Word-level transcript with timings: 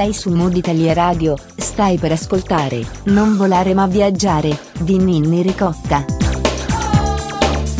Sei 0.00 0.14
su 0.14 0.30
Mood 0.30 0.56
Italia 0.56 0.94
Radio, 0.94 1.36
stai 1.56 1.98
per 1.98 2.10
ascoltare 2.12 2.82
Non 3.08 3.36
volare 3.36 3.74
ma 3.74 3.86
viaggiare, 3.86 4.58
di 4.80 4.96
Ninni 4.96 5.42
Ricotta. 5.42 6.06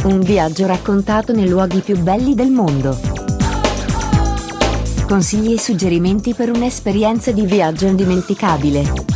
Un 0.02 0.20
viaggio 0.20 0.66
raccontato 0.66 1.32
nei 1.32 1.48
luoghi 1.48 1.80
più 1.80 1.98
belli 1.98 2.34
del 2.34 2.50
mondo. 2.50 2.94
Consigli 5.08 5.54
e 5.54 5.58
suggerimenti 5.58 6.34
per 6.34 6.50
un'esperienza 6.50 7.32
di 7.32 7.46
viaggio 7.46 7.86
indimenticabile. 7.86 9.08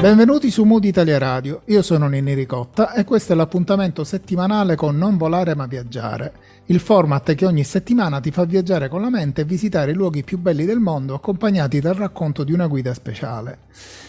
Benvenuti 0.00 0.50
su 0.50 0.64
Mood 0.64 0.84
Italia 0.84 1.16
Radio, 1.16 1.62
io 1.66 1.80
sono 1.80 2.08
Nini 2.08 2.34
Ricotta 2.34 2.92
e 2.92 3.04
questo 3.04 3.32
è 3.32 3.36
l'appuntamento 3.36 4.04
settimanale 4.04 4.74
con 4.74 4.96
Non 4.96 5.16
volare 5.16 5.54
ma 5.54 5.66
viaggiare, 5.66 6.32
il 6.70 6.78
format 6.78 7.34
che 7.34 7.46
ogni 7.46 7.64
settimana 7.64 8.20
ti 8.20 8.30
fa 8.30 8.44
viaggiare 8.44 8.88
con 8.88 9.00
la 9.00 9.10
mente 9.10 9.40
e 9.40 9.44
visitare 9.44 9.90
i 9.90 9.94
luoghi 9.94 10.22
più 10.22 10.38
belli 10.38 10.64
del 10.64 10.78
mondo 10.78 11.14
accompagnati 11.14 11.80
dal 11.80 11.94
racconto 11.94 12.44
di 12.44 12.52
una 12.52 12.68
guida 12.68 12.94
speciale. 12.94 13.58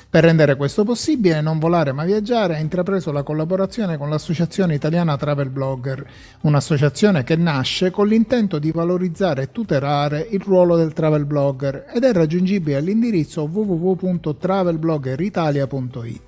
Per 0.08 0.24
rendere 0.24 0.56
questo 0.56 0.84
possibile, 0.84 1.42
Non 1.42 1.58
volare 1.58 1.92
ma 1.92 2.04
viaggiare 2.04 2.58
ha 2.58 2.60
intrapreso 2.60 3.12
la 3.12 3.24
collaborazione 3.24 3.98
con 3.98 4.10
l'Associazione 4.10 4.76
Italiana 4.76 5.18
Travel 5.18 5.50
Blogger, 5.50 6.08
un'associazione 6.42 7.24
che 7.24 7.36
nasce 7.36 7.90
con 7.90 8.08
l'intento 8.08 8.60
di 8.60 8.72
valorizzare 8.72 9.42
e 9.44 9.52
tutelare 9.52 10.28
il 10.30 10.42
ruolo 10.42 10.76
del 10.76 10.94
travel 10.94 11.26
blogger 11.26 11.88
ed 11.92 12.04
è 12.04 12.14
raggiungibile 12.14 12.78
all'indirizzo 12.78 13.50
www.travelbloggeritalia.it. 13.52 16.22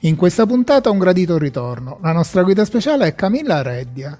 In 0.00 0.16
questa 0.16 0.46
puntata 0.46 0.90
un 0.90 0.98
gradito 0.98 1.38
ritorno. 1.38 2.00
La 2.02 2.10
nostra 2.10 2.42
guida 2.42 2.64
speciale 2.64 3.06
è 3.06 3.14
Camilla 3.14 3.62
Reddia 3.62 4.18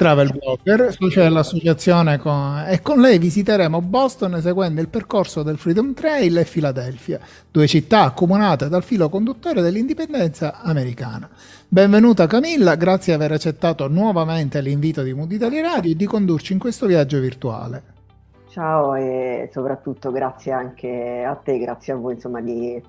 travel 0.00 0.32
blogger, 0.32 0.94
socia 0.94 1.24
dell'associazione 1.24 2.16
con, 2.16 2.64
e 2.66 2.80
con 2.80 3.00
lei 3.00 3.18
visiteremo 3.18 3.82
Boston 3.82 4.40
seguendo 4.40 4.80
il 4.80 4.88
percorso 4.88 5.42
del 5.42 5.58
Freedom 5.58 5.92
Trail 5.92 6.38
e 6.38 6.46
Filadelfia, 6.46 7.20
due 7.50 7.66
città 7.66 8.04
accomunate 8.04 8.70
dal 8.70 8.82
filo 8.82 9.10
conduttore 9.10 9.60
dell'indipendenza 9.60 10.62
americana. 10.62 11.28
Benvenuta 11.68 12.26
Camilla, 12.26 12.76
grazie 12.76 13.14
di 13.14 13.22
aver 13.22 13.36
accettato 13.36 13.88
nuovamente 13.88 14.62
l'invito 14.62 15.02
di 15.02 15.12
Mood 15.12 15.32
Italia 15.32 15.60
Radio 15.60 15.92
e 15.92 15.96
di 15.96 16.06
condurci 16.06 16.54
in 16.54 16.58
questo 16.58 16.86
viaggio 16.86 17.20
virtuale. 17.20 17.82
Ciao 18.48 18.94
e 18.94 19.50
soprattutto 19.52 20.10
grazie 20.10 20.52
anche 20.52 21.22
a 21.28 21.34
te, 21.34 21.58
grazie 21.58 21.92
a 21.92 21.96
voi 21.96 22.14
insomma 22.14 22.40
di, 22.40 22.82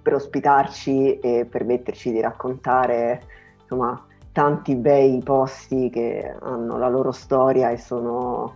per 0.00 0.14
ospitarci 0.14 1.18
e 1.18 1.48
permetterci 1.50 2.12
di 2.12 2.20
raccontare 2.20 3.22
insomma 3.60 4.04
tanti 4.38 4.76
bei 4.76 5.20
posti 5.24 5.90
che 5.90 6.32
hanno 6.40 6.78
la 6.78 6.88
loro 6.88 7.10
storia 7.10 7.70
e 7.70 7.76
sono 7.76 8.54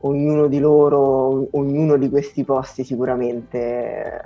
ognuno 0.00 0.48
di 0.48 0.58
loro, 0.58 1.46
ognuno 1.52 1.96
di 1.96 2.10
questi 2.10 2.42
posti 2.42 2.82
sicuramente 2.82 4.20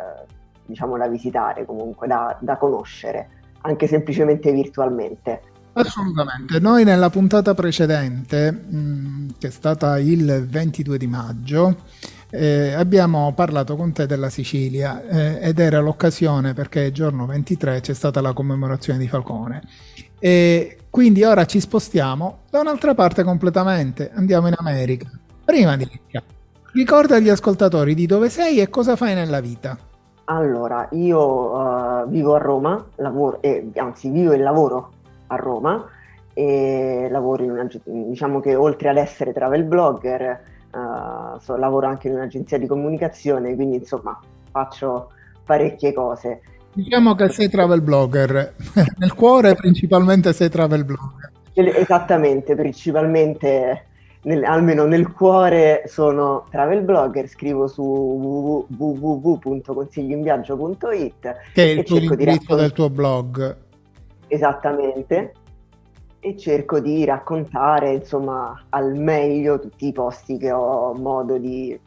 diciamo 0.64 0.96
da 0.96 1.06
visitare, 1.06 1.66
comunque 1.66 2.06
da, 2.06 2.34
da 2.40 2.56
conoscere, 2.56 3.28
anche 3.60 3.86
semplicemente 3.86 4.50
virtualmente. 4.52 5.42
Assolutamente, 5.74 6.60
noi 6.60 6.84
nella 6.84 7.10
puntata 7.10 7.52
precedente, 7.52 8.50
mh, 8.50 9.34
che 9.36 9.48
è 9.48 9.50
stata 9.50 9.98
il 9.98 10.46
22 10.48 10.96
di 10.96 11.06
maggio, 11.06 11.76
eh, 12.30 12.72
abbiamo 12.72 13.32
parlato 13.34 13.76
con 13.76 13.92
te 13.92 14.06
della 14.06 14.30
Sicilia 14.30 15.06
eh, 15.06 15.38
ed 15.40 15.58
era 15.58 15.80
l'occasione 15.80 16.54
perché 16.54 16.90
giorno 16.90 17.24
23 17.26 17.80
c'è 17.80 17.94
stata 17.94 18.20
la 18.20 18.32
commemorazione 18.32 18.98
di 18.98 19.06
Falcone 19.06 19.62
e 20.18 20.78
quindi 20.90 21.24
ora 21.24 21.44
ci 21.44 21.60
spostiamo 21.60 22.38
da 22.50 22.60
un'altra 22.60 22.94
parte 22.94 23.22
completamente, 23.22 24.10
andiamo 24.14 24.48
in 24.48 24.54
America. 24.56 25.10
Prima 25.44 25.76
di 25.76 25.82
iniziare, 25.82 26.26
ricorda 26.72 27.16
agli 27.16 27.28
ascoltatori 27.28 27.94
di 27.94 28.06
dove 28.06 28.30
sei 28.30 28.60
e 28.60 28.68
cosa 28.70 28.96
fai 28.96 29.14
nella 29.14 29.40
vita. 29.40 29.76
Allora, 30.24 30.88
io 30.92 31.20
uh, 31.20 32.08
vivo 32.08 32.34
a 32.34 32.38
Roma, 32.38 32.84
lavoro, 32.96 33.40
eh, 33.42 33.70
anzi 33.76 34.10
vivo 34.10 34.32
e 34.32 34.38
lavoro 34.38 34.90
a 35.28 35.36
Roma 35.36 35.84
e 36.32 37.08
lavoro 37.10 37.44
in 37.44 37.50
una, 37.50 37.68
diciamo 37.84 38.40
che 38.40 38.56
oltre 38.56 38.88
ad 38.88 38.96
essere 38.96 39.32
travel 39.32 39.64
blogger, 39.64 40.40
uh, 40.72 41.38
so, 41.38 41.56
lavoro 41.56 41.86
anche 41.86 42.08
in 42.08 42.14
un'agenzia 42.14 42.58
di 42.58 42.66
comunicazione, 42.66 43.54
quindi 43.54 43.76
insomma 43.76 44.18
faccio 44.50 45.10
parecchie 45.44 45.92
cose. 45.92 46.40
Diciamo 46.76 47.14
che 47.14 47.30
sei 47.30 47.48
travel 47.48 47.80
blogger, 47.80 48.54
nel 49.00 49.14
cuore 49.14 49.54
principalmente 49.54 50.34
sei 50.34 50.50
travel 50.50 50.84
blogger. 50.84 51.32
Esattamente, 51.54 52.54
principalmente 52.54 53.86
nel, 54.24 54.44
almeno 54.44 54.84
nel 54.84 55.10
cuore 55.10 55.84
sono 55.86 56.44
travel 56.50 56.82
blogger, 56.82 57.28
scrivo 57.28 57.66
su 57.66 58.66
www.consiglioinviaggio.it 58.68 61.36
che 61.54 61.64
è 61.64 61.68
il 61.68 61.82
tuo 61.82 61.96
indirizzo 61.96 62.54
del 62.54 62.72
tuo 62.72 62.90
blog. 62.90 63.56
Esattamente, 64.26 65.32
e 66.20 66.36
cerco 66.36 66.78
di 66.78 67.06
raccontare 67.06 67.94
insomma 67.94 68.66
al 68.68 68.96
meglio 68.96 69.58
tutti 69.58 69.86
i 69.86 69.92
posti 69.92 70.36
che 70.36 70.52
ho 70.52 70.92
modo 70.92 71.38
di, 71.38 71.80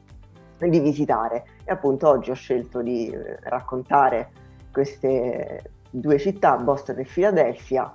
di 0.57 0.79
visitare 0.79 1.43
e 1.63 1.71
appunto 1.71 2.09
oggi 2.09 2.31
ho 2.31 2.35
scelto 2.35 2.81
di 2.81 3.09
eh, 3.09 3.37
raccontare 3.43 4.38
queste 4.71 5.63
due 5.89 6.19
città, 6.19 6.57
Boston 6.57 6.99
e 6.99 7.03
Filadelfia, 7.05 7.93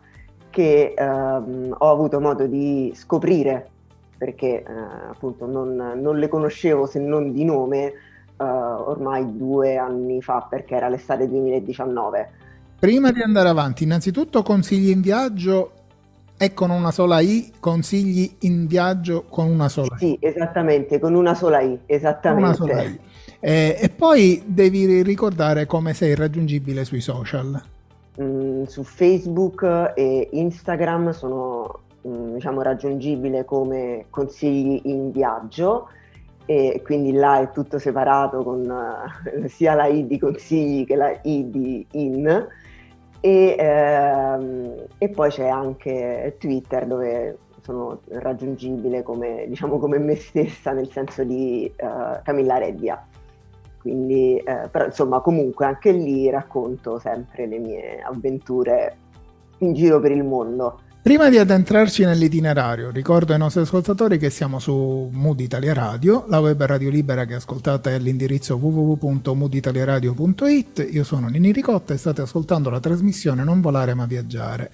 che 0.51 0.95
ehm, 0.97 1.75
ho 1.77 1.91
avuto 1.91 2.21
modo 2.21 2.47
di 2.47 2.93
scoprire 2.95 3.71
perché 4.17 4.63
eh, 4.63 4.65
appunto 5.11 5.47
non, 5.47 5.75
non, 5.97 6.19
le 6.19 6.29
conoscevo 6.29 6.87
se 6.87 7.01
non 7.01 7.33
di 7.33 7.45
nome 7.45 7.85
eh, 7.87 7.93
ormai 8.45 9.37
due 9.37 9.77
anni 9.77 10.23
fa 10.23 10.47
perché 10.49 10.77
era 10.77 10.89
l'estate 10.89 11.29
2019. 11.29 12.31
Prima 12.79 13.11
di 13.11 13.21
andare 13.23 13.49
avanti, 13.49 13.85
innanzitutto 13.85 14.43
consigli 14.43 14.91
in 14.91 15.01
viaggio 15.01 15.73
e 16.37 16.53
con 16.53 16.71
una 16.71 16.91
sola 16.91 17.21
I, 17.21 17.53
consigli 17.61 18.37
in 18.41 18.67
viaggio 18.67 19.25
con 19.29 19.49
una 19.49 19.69
sola 19.69 19.97
I. 19.97 19.99
Sì, 19.99 20.19
esattamente, 20.21 20.99
con 20.99 21.15
una 21.15 21.35
sola 21.35 21.61
I, 21.61 21.79
esattamente. 21.87 22.45
Una 22.45 22.55
sola 22.55 22.83
I. 22.83 23.01
Eh, 23.47 23.77
e 23.79 23.91
poi 23.91 24.43
devi 24.47 25.03
ricordare 25.03 25.67
come 25.67 25.93
sei 25.93 26.15
raggiungibile 26.15 26.87
sui 26.87 27.03
social. 27.03 27.63
Mm, 28.19 28.63
su 28.63 28.83
Facebook 28.85 29.93
e 29.95 30.31
Instagram 30.33 31.11
sono 31.11 31.81
mm, 32.09 32.37
diciamo, 32.37 32.63
raggiungibile 32.63 33.45
come 33.45 34.07
consigli 34.09 34.81
in 34.85 35.11
viaggio. 35.11 35.91
E 36.47 36.81
quindi 36.83 37.13
là 37.13 37.41
è 37.41 37.51
tutto 37.51 37.79
separato 37.79 38.43
con 38.43 38.67
uh, 38.67 39.47
sia 39.47 39.75
la 39.75 39.89
I 39.89 40.07
di 40.07 40.19
consigli 40.19 40.87
che 40.87 40.97
la 40.97 41.11
I 41.25 41.51
di 41.51 41.87
in. 41.91 42.49
E, 43.21 43.57
ehm, 43.59 44.75
e 44.97 45.09
poi 45.11 45.29
c'è 45.29 45.49
anche 45.49 46.37
Twitter 46.39 46.87
dove 46.87 47.37
sono 47.61 48.01
raggiungibile 48.09 49.03
come, 49.03 49.45
diciamo, 49.49 49.79
come 49.79 49.99
me 49.99 50.17
stessa 50.17 50.73
nel 50.73 50.91
senso 50.91 51.25
di 51.25 51.71
uh, 51.77 52.23
Camilla 52.23 52.57
Reddia 52.57 53.07
quindi 53.85 54.39
eh, 54.39 54.69
però 54.71 54.87
insomma 54.87 55.21
comunque 55.21 55.67
anche 55.67 55.93
lì 55.93 56.31
racconto 56.31 56.99
sempre 56.99 57.47
le 57.47 57.59
mie 57.59 58.01
avventure 58.01 58.97
in 59.59 59.75
giro 59.75 60.01
per 60.01 60.11
il 60.11 60.25
mondo. 60.25 60.81
Prima 61.03 61.29
di 61.29 61.37
addentrarci 61.37 62.03
nell'itinerario, 62.03 62.91
ricordo 62.91 63.35
ai 63.35 63.39
nostri 63.39 63.61
ascoltatori 63.61 64.17
che 64.17 64.31
siamo 64.31 64.59
su 64.59 65.11
Mood 65.13 65.41
Italia 65.41 65.75
Radio, 65.75 66.25
la 66.29 66.41
web 66.41 66.65
radio 66.65 66.89
libera 66.89 67.27
che 67.27 67.35
ascoltate 67.35 67.91
è 67.91 67.97
all'indirizzo 67.97 68.57
www.mooditaliaradio.it. 68.57 70.89
Io 70.93 71.05
sono 71.05 71.29
Nini 71.29 71.53
Ricotta 71.53 71.93
e 71.93 71.99
state 71.99 72.23
ascoltando 72.23 72.71
la 72.71 72.81
trasmissione 72.81 73.45
Non 73.45 73.61
volare 73.61 73.93
ma 73.93 74.07
viaggiare. 74.07 74.71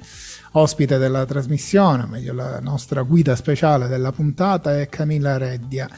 Ospite 0.53 0.99
della 0.99 1.27
trasmissione, 1.27 2.07
meglio 2.07 2.33
la 2.33 2.61
nostra 2.61 3.03
guida 3.03 3.35
speciale 3.35 3.89
della 3.89 4.13
puntata 4.13 4.79
è 4.79 4.89
Camilla 4.89 5.37
Reddia 5.37 5.89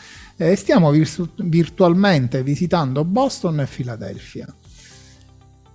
e 0.51 0.57
stiamo 0.57 0.91
virtu- 0.91 1.43
virtualmente 1.43 2.43
visitando 2.43 3.05
Boston 3.05 3.61
e 3.61 3.67
Filadelfia. 3.67 4.47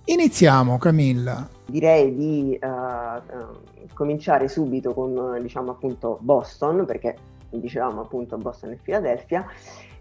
Iniziamo 0.04 0.78
Camilla. 0.78 1.48
Direi 1.66 2.14
di 2.14 2.58
uh, 2.60 2.66
uh, 2.66 3.88
cominciare 3.94 4.48
subito 4.48 4.92
con 4.94 5.38
diciamo 5.40 5.70
appunto 5.70 6.18
Boston 6.20 6.84
perché 6.86 7.16
dicevamo 7.50 8.02
appunto 8.02 8.36
Boston 8.36 8.72
e 8.72 8.78
Filadelfia 8.82 9.46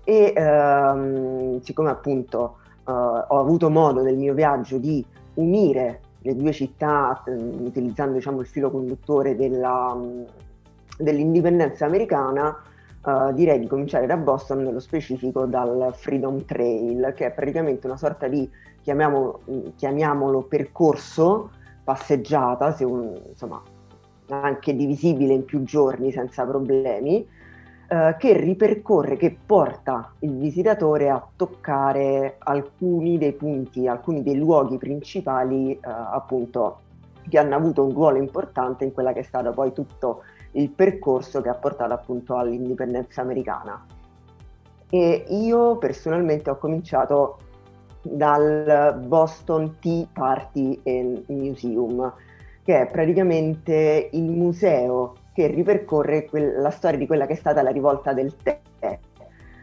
e 0.03 0.33
uh, 0.35 1.59
siccome 1.63 1.89
appunto 1.89 2.57
eh, 2.87 2.91
ho 2.91 3.39
avuto 3.39 3.69
modo 3.69 4.01
nel 4.01 4.15
mio 4.15 4.33
viaggio 4.33 4.77
di 4.77 5.05
unire 5.35 5.99
le 6.21 6.35
due 6.35 6.53
città 6.53 7.21
utilizzando 7.25 8.13
diciamo 8.13 8.39
il 8.39 8.47
filo 8.47 8.71
conduttore 8.71 9.35
della, 9.35 9.97
dell'indipendenza 10.97 11.85
americana 11.85 12.57
Uh, 13.07 13.31
direi 13.31 13.57
di 13.57 13.67
cominciare 13.67 14.05
da 14.05 14.17
Boston, 14.17 14.63
nello 14.63 14.81
specifico 14.81 15.45
dal 15.45 15.93
Freedom 15.95 16.43
Trail, 16.43 17.13
che 17.15 17.27
è 17.27 17.31
praticamente 17.31 17.87
una 17.87 17.95
sorta 17.95 18.27
di, 18.27 18.49
chiamiamolo, 18.81 19.39
chiamiamolo 19.77 20.41
percorso, 20.41 21.51
passeggiata, 21.85 22.75
un, 22.81 23.17
insomma, 23.29 23.61
anche 24.27 24.75
divisibile 24.75 25.31
in 25.31 25.45
più 25.45 25.63
giorni 25.63 26.11
senza 26.11 26.45
problemi, 26.45 27.25
eh, 27.87 28.15
che 28.19 28.33
ripercorre, 28.33 29.15
che 29.15 29.37
porta 29.45 30.11
il 30.19 30.35
visitatore 30.35 31.09
a 31.09 31.25
toccare 31.33 32.35
alcuni 32.39 33.17
dei 33.17 33.31
punti, 33.31 33.87
alcuni 33.87 34.21
dei 34.21 34.35
luoghi 34.35 34.77
principali 34.77 35.71
eh, 35.71 35.79
appunto 35.83 36.79
che 37.29 37.37
hanno 37.37 37.55
avuto 37.55 37.85
un 37.85 37.93
ruolo 37.93 38.17
importante 38.17 38.83
in 38.83 38.91
quella 38.91 39.13
che 39.13 39.19
è 39.19 39.23
stato 39.23 39.51
poi 39.51 39.71
tutto 39.71 40.23
il 40.57 40.69
percorso 40.71 41.41
che 41.41 41.49
ha 41.49 41.55
portato 41.55 41.93
appunto 41.93 42.35
all'indipendenza 42.35 43.21
americana. 43.21 43.85
E 44.89 45.25
io 45.29 45.77
personalmente 45.77 46.49
ho 46.49 46.57
cominciato 46.57 47.39
dal 48.01 48.99
Boston 49.05 49.77
Tea 49.79 50.07
Party 50.11 50.79
and 50.85 51.23
Museum, 51.27 52.13
che 52.63 52.81
è 52.81 52.87
praticamente 52.87 54.09
il 54.11 54.31
museo 54.31 55.15
che 55.33 55.47
ripercorre 55.47 56.25
que- 56.25 56.59
la 56.59 56.71
storia 56.71 56.97
di 56.97 57.05
quella 57.05 57.25
che 57.25 57.33
è 57.33 57.37
stata 57.37 57.61
la 57.61 57.69
rivolta 57.69 58.13
del 58.13 58.35
tè. 58.41 58.59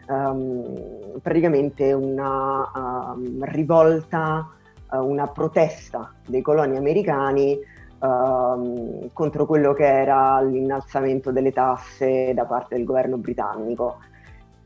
Um, 0.07 1.19
praticamente 1.23 1.95
una 1.95 2.71
um, 2.75 3.43
rivolta, 3.45 4.51
uh, 4.91 4.99
una 4.99 5.27
protesta 5.29 6.13
dei 6.27 6.43
coloni 6.43 6.77
americani 6.77 7.59
uh, 8.05 9.11
contro 9.13 9.47
quello 9.47 9.73
che 9.73 9.87
era 9.87 10.41
l'innalzamento 10.41 11.33
delle 11.33 11.53
tasse 11.53 12.33
da 12.35 12.45
parte 12.45 12.77
del 12.77 12.85
governo 12.85 13.17
britannico. 13.17 13.99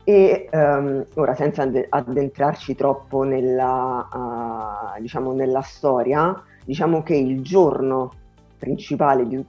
E 0.03 0.49
um, 0.51 1.05
ora, 1.15 1.35
senza 1.35 1.69
addentrarci 1.89 2.75
troppo 2.75 3.23
nella, 3.23 4.07
uh, 4.11 5.01
diciamo 5.01 5.33
nella 5.33 5.61
storia, 5.61 6.41
diciamo 6.65 7.03
che 7.03 7.15
il 7.15 7.41
giorno 7.41 8.11
principale 8.57 9.25
di 9.27 9.45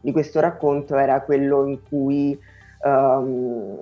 di 0.00 0.12
questo 0.12 0.40
racconto 0.40 0.96
era 0.96 1.20
quello 1.22 1.66
in 1.66 1.80
cui 1.86 2.38
um, 2.84 3.76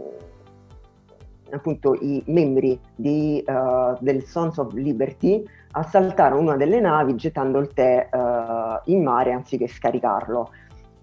appunto 1.51 1.95
i 1.95 2.23
membri 2.27 2.79
di, 2.95 3.45
uh, 3.47 3.97
del 4.01 4.25
Sons 4.25 4.57
of 4.59 4.73
Liberty 4.73 5.45
assaltarono 5.73 6.41
una 6.41 6.57
delle 6.57 6.81
navi 6.81 7.15
gettando 7.15 7.59
il 7.59 7.73
tè 7.73 8.09
uh, 8.11 8.91
in 8.91 9.03
mare 9.03 9.33
anziché 9.33 9.69
scaricarlo. 9.69 10.51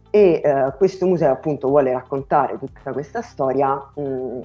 E 0.09 0.41
uh, 0.43 0.75
questo 0.77 1.05
museo 1.05 1.31
appunto 1.31 1.67
vuole 1.67 1.91
raccontare 1.91 2.57
tutta 2.57 2.91
questa 2.91 3.21
storia 3.21 3.75
mh, 3.95 4.01
mm, 4.01 4.41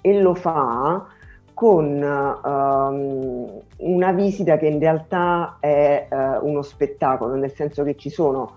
e 0.00 0.20
lo 0.20 0.34
fa 0.34 1.06
con 1.54 2.02
um, 2.42 3.60
una 3.76 4.12
visita 4.12 4.56
che 4.56 4.66
in 4.66 4.78
realtà 4.78 5.58
è 5.60 6.08
uh, 6.10 6.46
uno 6.46 6.62
spettacolo, 6.62 7.34
nel 7.34 7.52
senso 7.52 7.84
che 7.84 7.94
ci 7.94 8.10
sono, 8.10 8.54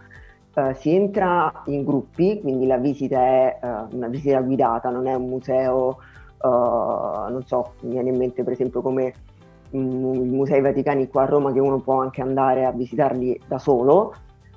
uh, 0.55 0.73
si 0.73 0.95
entra 0.95 1.63
in 1.65 1.83
gruppi, 1.83 2.39
quindi 2.41 2.65
la 2.65 2.77
visita 2.77 3.19
è 3.19 3.59
uh, 3.61 3.95
una 3.95 4.07
visita 4.07 4.39
guidata, 4.41 4.89
non 4.89 5.07
è 5.07 5.13
un 5.13 5.27
museo, 5.27 5.97
non 6.45 7.41
so, 7.45 7.73
mi 7.81 7.93
viene 7.93 8.09
in 8.09 8.17
mente 8.17 8.43
per 8.43 8.53
esempio 8.53 8.81
come 8.81 9.13
i 9.75 10.29
musei 10.29 10.61
vaticani 10.61 11.07
qua 11.07 11.23
a 11.23 11.25
Roma 11.25 11.51
che 11.51 11.59
uno 11.59 11.79
può 11.79 12.01
anche 12.01 12.21
andare 12.21 12.65
a 12.65 12.71
visitarli 12.71 13.39
da 13.47 13.57
solo, 13.57 14.13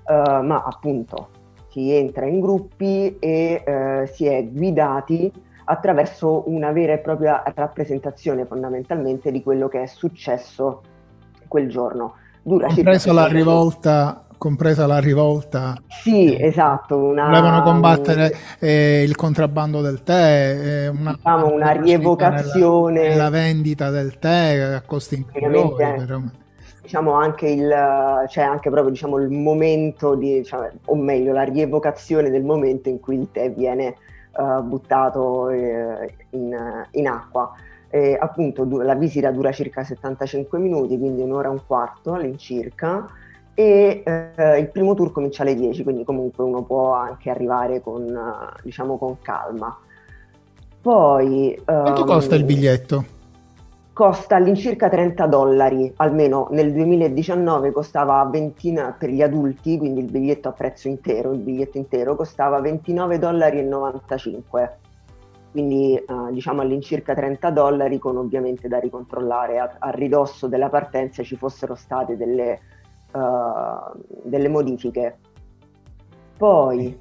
ma 0.09 0.63
appunto 0.65 1.29
si 1.69 1.93
entra 1.93 2.27
in 2.27 2.41
gruppi 2.41 3.17
e 3.19 4.07
si 4.11 4.27
è 4.27 4.47
guidati 4.47 5.31
attraverso 5.65 6.45
una 6.47 6.73
vera 6.73 6.95
e 6.95 6.99
propria 6.99 7.43
rappresentazione 7.55 8.47
fondamentalmente 8.47 9.31
di 9.31 9.43
quello 9.43 9.69
che 9.69 9.83
è 9.83 9.87
successo 9.87 10.81
quel 11.47 11.69
giorno. 11.69 12.15
Dura 12.43 12.69
compresa 12.69 13.13
la 13.13 13.27
rivolta 13.27 14.25
compresa 14.39 14.87
la 14.87 14.99
rivolta. 14.99 15.77
Sì, 15.89 16.35
eh, 16.35 16.47
esatto. 16.47 16.97
Una, 16.97 17.27
volevano 17.27 17.63
combattere 17.63 18.33
eh, 18.61 19.03
il 19.03 19.15
contrabbando 19.17 19.83
del 19.83 20.03
tè, 20.03 20.85
eh, 20.85 20.89
una, 20.89 21.13
diciamo 21.13 21.53
una 21.53 21.73
rievocazione. 21.73 23.17
La 23.17 23.29
vendita 23.29 23.91
del 23.91 24.19
tè 24.19 24.59
a 24.59 24.83
costi 24.83 25.17
inferiori. 25.17 25.97
Però... 25.99 26.21
Diciamo 26.81 27.13
anche 27.13 27.49
il, 27.49 27.71
cioè 28.29 28.45
anche 28.45 28.71
proprio 28.71 28.91
diciamo, 28.91 29.19
il 29.19 29.29
momento 29.29 30.15
di, 30.15 30.39
diciamo, 30.39 30.71
o 30.87 30.97
meglio, 30.97 31.35
la 31.35 31.43
rievocazione 31.43 32.31
del 32.31 32.45
momento 32.45 32.89
in 32.89 32.99
cui 32.99 33.19
il 33.19 33.29
tè 33.31 33.53
viene 33.53 33.97
uh, 34.37 34.63
buttato 34.63 35.51
eh, 35.51 36.15
in, 36.31 36.57
in, 36.93 37.09
acqua. 37.09 37.53
E, 37.91 38.17
appunto 38.19 38.65
du- 38.65 38.81
la 38.81 38.95
visita 38.95 39.31
dura 39.31 39.53
circa 39.53 39.85
75 39.85 40.59
minuti, 40.59 40.97
quindi 40.97 41.21
un'ora 41.21 41.49
e 41.49 41.51
un 41.51 41.61
quarto 41.67 42.15
all'incirca 42.15 43.07
e 43.59 44.05
eh, 44.05 44.59
il 44.61 44.69
primo 44.69 44.95
tour 44.95 45.11
comincia 45.11 45.43
alle 45.43 45.57
10, 45.57 45.83
quindi 45.83 46.05
comunque 46.05 46.45
uno 46.45 46.63
può 46.63 46.93
anche 46.93 47.29
arrivare 47.29 47.81
con, 47.81 48.17
diciamo, 48.63 48.97
con 48.97 49.21
calma. 49.21 49.77
Poi... 50.81 51.61
Quanto 51.65 52.03
um, 52.03 52.07
costa 52.07 52.37
il 52.37 52.45
biglietto? 52.45 53.17
costa 53.93 54.37
all'incirca 54.37 54.89
30 54.89 55.27
dollari, 55.27 55.93
almeno 55.97 56.47
nel 56.53 56.73
2019 56.73 57.73
costava 57.73 58.25
20 58.31 58.75
per 58.97 59.11
gli 59.11 59.23
adulti, 59.23 59.77
quindi 59.77 60.03
il 60.03 60.09
biglietto 60.09 60.47
a 60.47 60.53
prezzo 60.53 60.87
intero, 60.87 61.33
il 61.33 61.41
biglietto 61.41 61.79
intero 61.79 62.15
costava 62.15 62.61
29 62.61 63.19
dollari 63.19 63.59
e 63.59 63.63
95, 63.63 64.79
quindi 65.51 65.97
eh, 65.97 66.05
diciamo 66.31 66.61
all'incirca 66.61 67.13
30 67.13 67.51
dollari 67.51 67.99
con 67.99 68.19
ovviamente 68.19 68.69
da 68.69 68.79
ricontrollare 68.79 69.59
a, 69.59 69.75
a 69.81 69.91
ridosso 69.91 70.47
della 70.47 70.69
partenza 70.69 71.25
ci 71.25 71.35
fossero 71.35 71.75
state 71.75 72.17
delle, 72.17 72.61
uh, 73.19 74.01
delle 74.23 74.49
modifiche. 74.49 75.19
Poi 76.37 76.97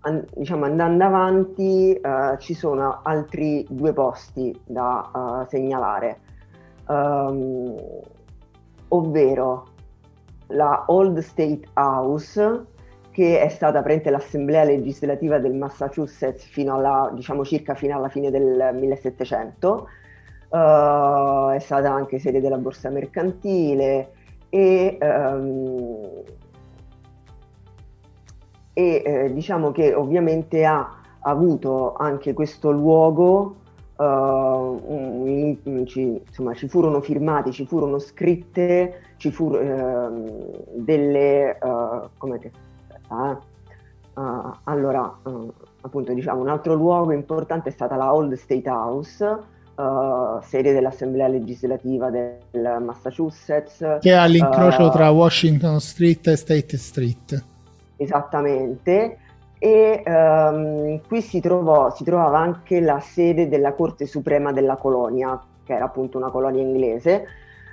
an- 0.00 0.24
diciamo, 0.34 0.64
andando 0.64 1.04
avanti 1.04 1.98
uh, 2.02 2.36
ci 2.38 2.54
sono 2.54 3.00
altri 3.02 3.66
due 3.68 3.92
posti 3.92 4.58
da 4.64 5.10
uh, 5.12 5.48
segnalare. 5.48 6.20
Um, 6.86 7.76
ovvero 8.88 9.66
la 10.48 10.84
Old 10.88 11.18
State 11.20 11.62
House, 11.74 12.66
che 13.10 13.40
è 13.40 13.48
stata 13.48 13.82
prende 13.82 14.10
l'assemblea 14.10 14.64
legislativa 14.64 15.38
del 15.38 15.54
Massachusetts 15.54 16.44
fino 16.44 16.74
alla, 16.74 17.10
diciamo 17.14 17.44
circa 17.44 17.74
fino 17.74 17.96
alla 17.96 18.08
fine 18.08 18.30
del 18.30 18.70
1700, 18.74 19.88
uh, 20.48 21.50
è 21.50 21.58
stata 21.60 21.92
anche 21.92 22.18
sede 22.18 22.40
della 22.40 22.58
borsa 22.58 22.88
mercantile 22.88 24.14
e, 24.50 24.98
um, 25.00 26.22
e 28.72 29.02
eh, 29.04 29.32
diciamo 29.32 29.72
che 29.72 29.94
ovviamente 29.94 30.64
ha 30.64 30.96
avuto 31.20 31.94
anche 31.94 32.32
questo 32.34 32.70
luogo 32.70 33.56
in, 34.02 35.84
ci, 35.86 36.22
insomma, 36.26 36.54
ci 36.54 36.68
furono 36.68 37.00
firmati, 37.00 37.52
ci 37.52 37.66
furono 37.66 37.98
scritte, 37.98 39.14
ci 39.16 39.30
furono 39.30 40.08
uh, 40.08 40.64
delle... 40.74 41.58
Uh, 41.60 42.08
come 42.16 42.38
che... 42.38 42.50
Aspetta, 42.88 43.40
uh, 44.14 44.52
allora, 44.64 45.18
appunto, 45.82 46.14
diciamo, 46.14 46.40
un 46.40 46.48
altro 46.48 46.74
luogo 46.74 47.12
importante 47.12 47.68
è 47.68 47.72
stata 47.72 47.96
la 47.96 48.14
Old 48.14 48.32
State 48.34 48.68
House, 48.70 49.38
Uh, 49.80 50.42
sede 50.42 50.74
dell'Assemblea 50.74 51.26
legislativa 51.26 52.10
del 52.10 52.82
Massachusetts. 52.84 53.78
Che 54.00 54.10
è 54.10 54.14
all'incrocio 54.14 54.88
uh, 54.88 54.90
tra 54.90 55.10
Washington 55.10 55.80
Street 55.80 56.26
e 56.26 56.36
State 56.36 56.76
Street. 56.76 57.44
Esattamente 57.96 59.16
e 59.58 60.02
um, 60.04 61.00
qui 61.06 61.22
si, 61.22 61.40
trovò, 61.40 61.94
si 61.94 62.04
trovava 62.04 62.38
anche 62.38 62.80
la 62.80 63.00
sede 63.00 63.48
della 63.48 63.72
Corte 63.72 64.04
Suprema 64.06 64.52
della 64.52 64.76
Colonia, 64.76 65.40
che 65.64 65.74
era 65.74 65.84
appunto 65.84 66.18
una 66.18 66.30
colonia 66.30 66.62
inglese, 66.62 67.26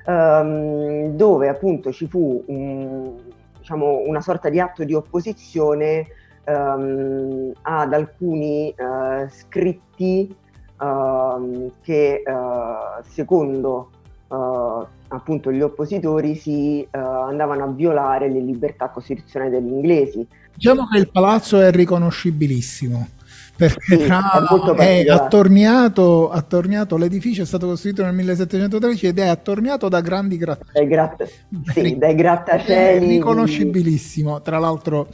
um, 0.05 1.15
dove 1.15 1.49
appunto 1.49 1.91
ci 1.91 2.07
fu 2.07 2.43
un, 2.45 3.13
diciamo, 3.57 4.03
una 4.05 4.21
sorta 4.21 4.47
di 4.47 4.59
atto 4.59 4.83
di 4.83 4.93
opposizione 4.93 6.07
um, 6.45 7.51
ad 7.63 7.93
alcuni 7.93 8.73
uh, 8.77 9.27
scritti 9.29 10.35
che 10.77 12.23
uh, 12.25 13.03
secondo 13.09 13.89
uh, 14.27 14.85
appunto 15.07 15.51
gli 15.51 15.61
oppositori 15.61 16.35
si 16.35 16.87
andavano 16.91 17.63
a 17.63 17.67
violare 17.67 18.29
le 18.29 18.39
libertà 18.39 18.89
costituzionali 18.89 19.51
degli 19.51 19.71
inglesi 19.71 20.27
Diciamo 20.57 20.87
che 20.87 20.97
il 20.97 21.11
palazzo 21.11 21.61
è 21.61 21.69
riconoscibilissimo 21.69 23.09
perché 23.55 23.97
sì, 23.97 24.03
è, 24.03 25.03
è 25.03 25.09
attorniato, 25.09 26.29
attorniato, 26.29 26.95
l'edificio 26.95 27.41
è 27.41 27.45
stato 27.45 27.67
costruito 27.67 28.03
nel 28.03 28.13
1713 28.13 29.07
ed 29.07 29.19
è 29.19 29.27
attorniato 29.27 29.89
da 29.89 29.99
grandi 29.99 30.37
grattacieli. 30.37 30.87
Gratta, 30.87 31.25
sì, 31.73 31.97
dai 31.97 32.15
grattacieli. 32.15 33.05
È 33.05 33.09
riconoscibilissimo, 33.09 34.41
tra 34.41 34.59
l'altro 34.59 35.07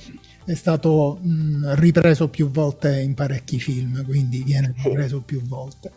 è 0.46 0.54
stato 0.54 1.18
mh, 1.22 1.76
ripreso 1.76 2.30
più 2.30 2.50
volte 2.50 3.00
in 3.00 3.14
parecchi 3.14 3.60
film, 3.60 4.06
quindi 4.06 4.44
viene 4.44 4.74
ripreso 4.84 5.22
più 5.22 5.42
volte. 5.42 5.92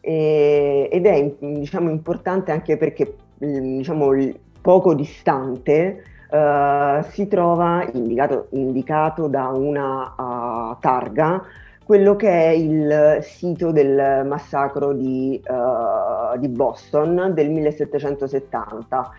E, 0.00 0.88
ed 0.90 1.06
è 1.06 1.34
diciamo, 1.38 1.90
importante 1.90 2.52
anche 2.52 2.76
perché 2.76 3.14
diciamo, 3.38 4.10
poco 4.60 4.94
distante 4.94 6.04
Uh, 6.30 7.02
si 7.10 7.26
trova 7.26 7.84
indicato, 7.92 8.46
indicato 8.50 9.26
da 9.26 9.48
una 9.48 10.14
uh, 10.16 10.76
targa, 10.78 11.42
quello 11.82 12.14
che 12.14 12.28
è 12.30 12.50
il 12.50 13.18
sito 13.22 13.72
del 13.72 14.24
massacro 14.24 14.92
di, 14.92 15.42
uh, 15.44 16.38
di 16.38 16.46
Boston 16.46 17.32
del 17.34 17.50
1770. 17.50 19.10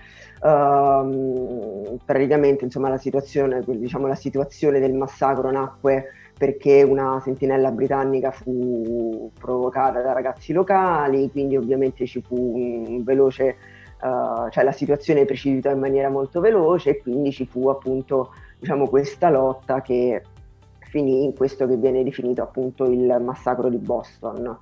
Uh, 0.42 2.00
praticamente 2.04 2.66
insomma, 2.66 2.90
la, 2.90 2.98
situazione, 2.98 3.64
diciamo, 3.64 4.08
la 4.08 4.16
situazione 4.16 4.80
del 4.80 4.94
massacro 4.94 5.52
nacque 5.52 6.14
perché 6.36 6.82
una 6.82 7.22
sentinella 7.24 7.70
britannica 7.70 8.32
fu 8.32 9.30
provocata 9.40 10.02
da 10.02 10.14
ragazzi 10.14 10.52
locali, 10.52 11.30
quindi 11.30 11.56
ovviamente 11.56 12.08
ci 12.08 12.24
fu 12.24 12.36
un 12.36 13.04
veloce, 13.04 13.56
uh, 14.02 14.50
cioè 14.50 14.64
la 14.64 14.72
situazione 14.72 15.26
precipitò 15.26 15.70
in 15.70 15.78
maniera 15.78 16.10
molto 16.10 16.40
veloce 16.40 16.90
e 16.90 17.02
quindi 17.04 17.32
ci 17.32 17.46
fu 17.46 17.68
appunto 17.70 18.34
diciamo, 18.58 18.90
questa 18.90 19.30
lotta 19.30 19.82
che 19.82 20.24
finì 20.80 21.24
in 21.24 21.36
questo 21.36 21.68
che 21.68 21.78
viene 21.78 22.04
definito 22.04 22.42
appunto 22.42 22.86
il 22.86 23.22
massacro 23.24 23.70
di 23.70 23.78
Boston. 23.78 24.58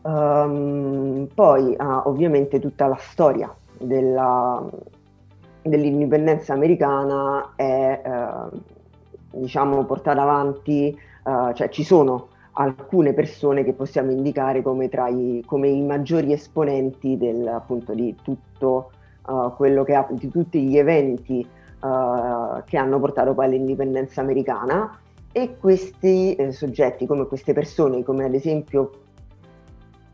Um, 0.00 1.28
poi 1.32 1.74
ha 1.76 2.08
ovviamente 2.08 2.58
tutta 2.58 2.86
la 2.86 2.96
storia 2.98 3.54
della, 3.78 4.64
dell'indipendenza 5.62 6.52
americana 6.52 7.52
è 7.56 8.02
eh, 8.04 8.58
diciamo 9.38 9.84
portata 9.84 10.22
avanti, 10.22 10.88
eh, 10.88 11.54
cioè 11.54 11.68
ci 11.68 11.84
sono 11.84 12.28
alcune 12.52 13.12
persone 13.12 13.64
che 13.64 13.72
possiamo 13.72 14.10
indicare 14.10 14.62
come, 14.62 14.88
tra 14.88 15.08
i, 15.08 15.42
come 15.46 15.68
i 15.68 15.82
maggiori 15.82 16.32
esponenti 16.32 17.16
del, 17.16 17.46
appunto, 17.46 17.94
di 17.94 18.14
tutto 18.22 18.90
uh, 19.26 19.54
quello 19.54 19.84
che 19.84 19.94
ha, 19.94 20.06
di 20.10 20.28
tutti 20.28 20.62
gli 20.62 20.76
eventi 20.76 21.46
uh, 21.80 22.62
che 22.64 22.76
hanno 22.76 22.98
portato 22.98 23.34
poi 23.34 23.46
all'indipendenza 23.46 24.20
americana. 24.20 24.98
E 25.34 25.56
questi 25.58 26.34
eh, 26.34 26.52
soggetti, 26.52 27.06
come 27.06 27.26
queste 27.26 27.54
persone, 27.54 28.04
come 28.04 28.24
ad 28.26 28.34
esempio 28.34 28.90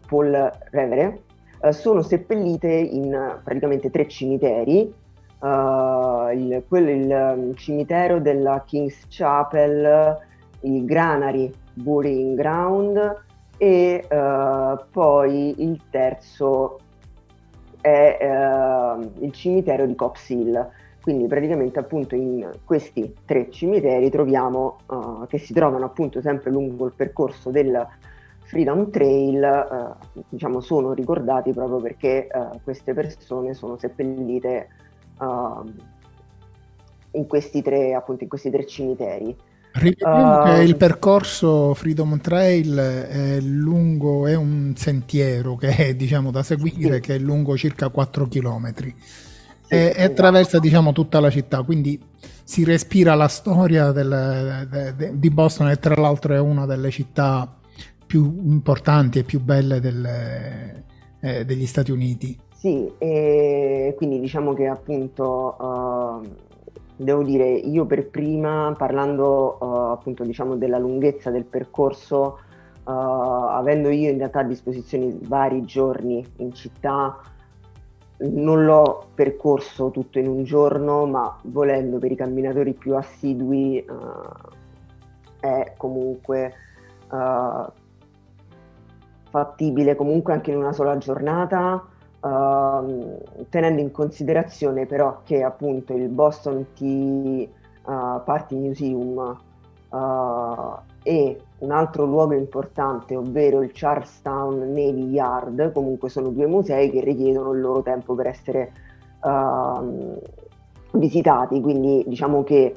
Paul 0.06 0.52
Revere, 0.70 1.22
eh, 1.60 1.72
sono 1.72 2.02
seppellite 2.02 2.68
in 2.68 3.40
praticamente 3.42 3.90
tre 3.90 4.06
cimiteri, 4.08 4.92
uh, 5.40 6.30
il, 6.32 6.62
quello, 6.68 6.90
il 6.90 7.34
um, 7.36 7.54
cimitero 7.54 8.20
della 8.20 8.62
King's 8.66 9.06
Chapel, 9.08 10.16
il 10.60 10.84
Granary 10.84 11.52
Burying 11.74 12.36
Ground 12.36 13.22
e 13.56 14.06
uh, 14.08 14.78
poi 14.90 15.62
il 15.62 15.80
terzo 15.90 16.78
è 17.80 18.18
uh, 18.20 19.10
il 19.20 19.32
cimitero 19.32 19.86
di 19.86 19.94
Cox 19.94 20.28
Hill. 20.30 20.70
Quindi 21.00 21.26
praticamente 21.26 21.78
appunto 21.78 22.14
in 22.14 22.50
questi 22.64 23.14
tre 23.24 23.50
cimiteri 23.50 24.10
troviamo 24.10 24.78
uh, 24.86 25.26
che 25.26 25.38
si 25.38 25.54
trovano 25.54 25.86
appunto 25.86 26.20
sempre 26.20 26.50
lungo 26.50 26.86
il 26.86 26.92
percorso 26.94 27.50
del 27.50 27.86
Freedom 28.48 28.90
Trail, 28.90 29.96
uh, 30.02 30.22
diciamo 30.28 30.60
sono 30.60 30.92
ricordati 30.94 31.52
proprio 31.52 31.80
perché 31.80 32.28
uh, 32.32 32.58
queste 32.64 32.94
persone 32.94 33.54
sono 33.54 33.76
seppellite 33.76 34.68
in 37.10 37.26
questi 37.26 37.60
tre 37.60 37.92
appunto 37.92 38.22
in 38.22 38.28
questi 38.28 38.50
tre 38.50 38.64
cimiteri. 38.66 39.36
Ripetiamo 39.72 40.42
che 40.44 40.62
il 40.62 40.76
percorso 40.76 41.74
Freedom 41.74 42.20
Trail 42.20 42.76
è 42.76 43.40
lungo, 43.40 44.26
è 44.26 44.34
un 44.34 44.74
sentiero 44.76 45.56
che 45.56 45.74
è 45.74 45.94
diciamo 45.94 46.30
da 46.30 46.44
seguire 46.44 46.94
sì. 46.94 47.00
che 47.00 47.14
è 47.16 47.18
lungo 47.18 47.56
circa 47.56 47.88
4 47.88 48.28
chilometri 48.28 48.94
e, 49.68 49.92
e 49.94 50.02
attraversa 50.04 50.58
diciamo, 50.58 50.92
tutta 50.92 51.20
la 51.20 51.30
città, 51.30 51.62
quindi 51.62 52.00
si 52.42 52.64
respira 52.64 53.14
la 53.14 53.28
storia 53.28 53.92
del, 53.92 54.66
de, 54.70 54.96
de, 54.96 55.18
di 55.18 55.30
Boston 55.30 55.68
e 55.68 55.78
tra 55.78 55.94
l'altro 55.94 56.34
è 56.34 56.40
una 56.40 56.64
delle 56.64 56.90
città 56.90 57.57
più 58.08 58.24
importanti 58.46 59.18
e 59.18 59.22
più 59.22 59.38
belle 59.40 59.80
del, 59.80 60.04
eh, 61.20 61.44
degli 61.44 61.66
Stati 61.66 61.92
Uniti. 61.92 62.36
Sì, 62.54 62.90
e 62.98 63.94
quindi 63.96 64.18
diciamo 64.18 64.54
che 64.54 64.66
appunto 64.66 65.56
uh, 65.60 66.28
devo 66.96 67.22
dire 67.22 67.48
io 67.50 67.84
per 67.86 68.08
prima 68.08 68.74
parlando 68.76 69.58
uh, 69.60 69.64
appunto 69.92 70.24
diciamo 70.24 70.56
della 70.56 70.78
lunghezza 70.78 71.30
del 71.30 71.44
percorso 71.44 72.38
uh, 72.82 72.90
avendo 72.90 73.90
io 73.90 74.10
in 74.10 74.16
realtà 74.18 74.40
a 74.40 74.44
disposizione 74.44 75.16
vari 75.20 75.64
giorni 75.64 76.26
in 76.38 76.52
città 76.52 77.20
non 78.20 78.64
l'ho 78.64 79.06
percorso 79.14 79.90
tutto 79.90 80.18
in 80.18 80.26
un 80.26 80.42
giorno, 80.42 81.06
ma 81.06 81.38
volendo 81.44 81.98
per 81.98 82.10
i 82.10 82.16
camminatori 82.16 82.72
più 82.72 82.96
assidui 82.96 83.84
è 85.38 85.74
comunque 85.76 86.54
fattibile 89.30 89.94
comunque 89.94 90.32
anche 90.32 90.50
in 90.50 90.58
una 90.58 90.72
sola 90.72 90.98
giornata, 90.98 91.84
uh, 92.20 93.18
tenendo 93.48 93.80
in 93.80 93.90
considerazione 93.90 94.86
però 94.86 95.20
che 95.24 95.42
appunto 95.42 95.94
il 95.94 96.08
Boston 96.08 96.66
Tea 96.74 97.46
Party 98.24 98.54
Museum 98.56 99.38
e 101.02 101.40
un 101.60 101.70
altro 101.70 102.04
luogo 102.04 102.34
importante, 102.34 103.16
ovvero 103.16 103.62
il 103.62 103.70
Charlestown 103.72 104.58
Navy 104.58 105.08
Yard, 105.08 105.72
comunque 105.72 106.10
sono 106.10 106.28
due 106.28 106.46
musei 106.46 106.90
che 106.90 107.00
richiedono 107.00 107.52
il 107.52 107.60
loro 107.60 107.80
tempo 107.82 108.14
per 108.14 108.26
essere 108.26 108.72
uh, 109.22 110.20
visitati, 110.92 111.60
quindi 111.60 112.04
diciamo 112.06 112.44
che 112.44 112.74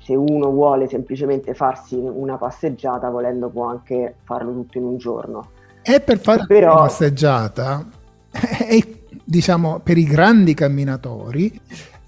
se 0.00 0.14
uno 0.14 0.50
vuole 0.50 0.88
semplicemente 0.88 1.52
farsi 1.52 1.96
una 1.96 2.38
passeggiata, 2.38 3.10
volendo 3.10 3.50
può 3.50 3.66
anche 3.66 4.16
farlo 4.22 4.52
tutto 4.52 4.78
in 4.78 4.84
un 4.84 4.96
giorno. 4.96 5.48
E 5.88 6.00
per 6.00 6.18
fare 6.18 6.46
Però... 6.46 6.72
una 6.72 6.80
passeggiata, 6.82 7.86
è, 8.28 8.76
diciamo, 9.22 9.78
per 9.78 9.96
i 9.96 10.02
grandi 10.02 10.52
camminatori, 10.52 11.60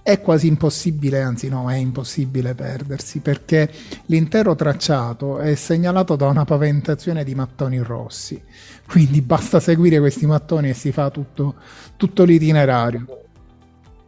è 0.03 0.21
quasi 0.21 0.49
impossibile, 0.49 1.23
anzi 1.23 1.49
no, 1.49 1.71
è 1.71 1.77
impossibile 1.77 2.55
perdersi 2.55 3.21
perché 3.21 3.71
l'intero 4.07 4.57
tracciato 4.57 5.39
è 5.39 5.55
segnalato 5.55 6.17
da 6.17 6.27
una 6.27 6.45
paventazione 6.45 7.23
di 7.23 7.37
mattoni 7.37 7.79
rossi, 7.79 8.43
quindi 8.91 9.23
basta 9.23 9.61
seguire 9.61 10.01
questi 10.01 10.27
mattoni 10.27 10.71
e 10.71 10.75
si 10.75 10.91
fa 10.91 11.11
tutto, 11.11 11.55
tutto 11.97 12.25
l'itinerario. 12.25 13.07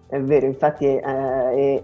È 0.08 0.18
vero, 0.18 0.46
infatti 0.46 0.86
eh, 0.86 1.00
eh, 1.00 1.82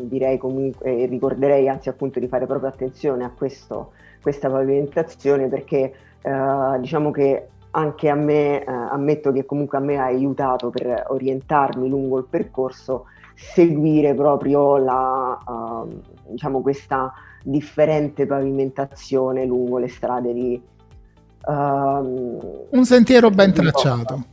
direi 0.00 0.36
comunque, 0.36 1.06
ricorderei 1.06 1.66
anzi 1.66 1.88
appunto 1.88 2.20
di 2.20 2.28
fare 2.28 2.44
proprio 2.44 2.68
attenzione 2.68 3.24
a 3.24 3.30
questo, 3.30 3.92
questa 4.20 4.50
pavimentazione 4.50 5.48
perché 5.48 5.94
eh, 6.26 6.80
diciamo 6.80 7.12
che 7.12 7.48
anche 7.70 8.08
a 8.08 8.14
me, 8.14 8.64
eh, 8.64 8.66
ammetto 8.66 9.30
che 9.30 9.44
comunque 9.44 9.78
a 9.78 9.80
me 9.80 9.96
ha 9.96 10.04
aiutato 10.04 10.70
per 10.70 11.04
orientarmi 11.08 11.88
lungo 11.88 12.18
il 12.18 12.26
percorso 12.28 13.04
seguire 13.34 14.14
proprio 14.14 14.78
la, 14.78 15.38
uh, 15.46 16.00
diciamo 16.30 16.62
questa 16.62 17.12
differente 17.44 18.26
pavimentazione 18.26 19.44
lungo 19.44 19.78
le 19.78 19.88
strade 19.88 20.32
di... 20.32 20.60
Uh, 21.46 22.66
un 22.70 22.84
sentiero 22.84 23.30
ben 23.30 23.52
tracciato. 23.52 24.24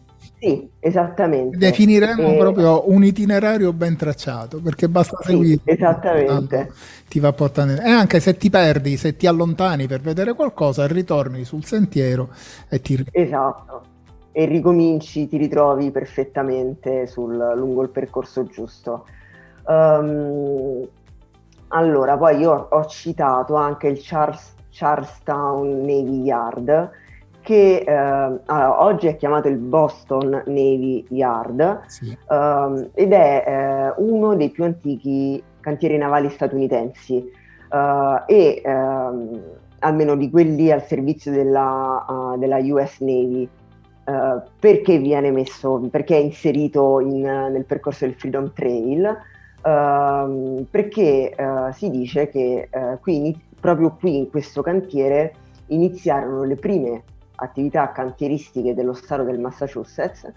Sì, 0.43 0.69
esattamente. 0.79 1.55
Definiremo 1.55 2.33
e... 2.33 2.37
proprio 2.37 2.91
un 2.91 3.05
itinerario 3.05 3.71
ben 3.71 3.95
tracciato 3.95 4.59
perché 4.59 4.89
basta 4.89 5.17
sì, 5.21 5.31
seguire. 5.31 5.61
Esattamente. 5.63 6.69
Ti 7.07 7.19
va 7.19 7.31
portando. 7.31 7.81
E 7.81 7.89
anche 7.89 8.19
se 8.19 8.35
ti 8.35 8.49
perdi, 8.49 8.97
se 8.97 9.15
ti 9.15 9.25
allontani 9.25 9.87
per 9.87 10.01
vedere 10.01 10.33
qualcosa, 10.33 10.85
ritorni 10.85 11.45
sul 11.45 11.63
sentiero 11.63 12.29
e 12.67 12.81
ti. 12.81 13.05
Esatto 13.11 13.91
e 14.35 14.45
ricominci, 14.45 15.27
ti 15.27 15.37
ritrovi 15.37 15.91
perfettamente 15.91 17.05
sul, 17.05 17.37
lungo 17.55 17.83
il 17.83 17.89
percorso 17.89 18.43
giusto. 18.45 19.05
Um, 19.65 20.85
allora, 21.67 22.17
poi 22.17 22.39
io 22.39 22.67
ho 22.69 22.85
citato 22.87 23.53
anche 23.53 23.87
il 23.87 23.99
Charles, 24.01 24.55
Charlestown 24.71 25.81
Navy 25.81 26.23
Yard, 26.23 26.89
che 27.43 27.83
eh, 27.85 28.41
oggi 28.47 29.07
è 29.07 29.17
chiamato 29.17 29.49
il 29.49 29.57
Boston 29.57 30.29
Navy 30.45 31.05
Yard 31.09 31.81
sì. 31.87 32.17
um, 32.29 32.89
ed 32.93 33.11
è 33.11 33.43
eh, 33.45 33.93
uno 33.97 34.35
dei 34.35 34.49
più 34.49 34.63
antichi 34.63 35.43
cantieri 35.59 35.97
navali 35.97 36.29
statunitensi 36.29 37.29
uh, 37.69 38.23
e 38.25 38.61
um, 38.65 39.41
almeno 39.79 40.15
di 40.15 40.29
quelli 40.29 40.71
al 40.71 40.83
servizio 40.85 41.31
della, 41.31 42.05
uh, 42.07 42.37
della 42.37 42.57
US 42.57 42.99
Navy. 42.99 43.47
Uh, 44.05 44.41
perché 44.59 44.97
viene 44.97 45.31
messo, 45.31 45.79
perché 45.89 46.17
è 46.17 46.19
inserito 46.19 46.99
in, 46.99 47.21
nel 47.21 47.63
percorso 47.63 48.03
del 48.03 48.15
Freedom 48.15 48.51
Trail, 48.51 49.17
uh, 49.63 50.65
perché 50.69 51.33
uh, 51.37 51.71
si 51.71 51.89
dice 51.89 52.27
che 52.27 52.67
eh, 52.69 52.97
qui, 52.99 53.33
proprio 53.57 53.95
qui 53.97 54.17
in 54.17 54.29
questo 54.29 54.61
cantiere 54.61 55.33
iniziarono 55.67 56.43
le 56.43 56.57
prime 56.57 57.03
attività 57.43 57.91
cantieristiche 57.91 58.73
dello 58.73 58.93
Stato 58.93 59.23
del 59.23 59.39
Massachusetts 59.39 60.31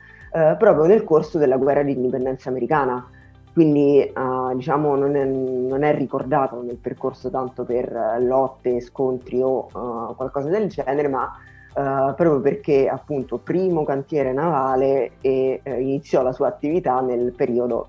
proprio 0.59 0.85
nel 0.85 1.03
corso 1.03 1.39
della 1.39 1.57
guerra 1.57 1.83
di 1.83 1.93
indipendenza 1.93 2.51
americana. 2.51 3.09
Quindi 3.57 4.13
uh, 4.15 4.55
diciamo 4.55 4.97
non 4.97 5.17
è, 5.17 5.25
non 5.25 5.83
è, 5.83 5.97
ricordato 5.97 6.61
nel 6.61 6.77
percorso 6.77 7.31
tanto 7.31 7.65
per 7.65 7.91
lotte, 8.21 8.83
scontri 8.83 9.41
o 9.41 9.69
uh, 9.73 10.15
qualcosa 10.15 10.51
del 10.51 10.69
genere, 10.69 11.09
ma 11.09 11.25
uh, 11.25 12.15
proprio 12.15 12.39
perché 12.43 12.87
appunto 12.87 13.39
primo 13.39 13.83
cantiere 13.83 14.35
navale 14.35 15.13
e 15.23 15.63
iniziò 15.65 16.21
la 16.21 16.33
sua 16.33 16.49
attività 16.49 17.01
nel 17.01 17.33
periodo 17.33 17.89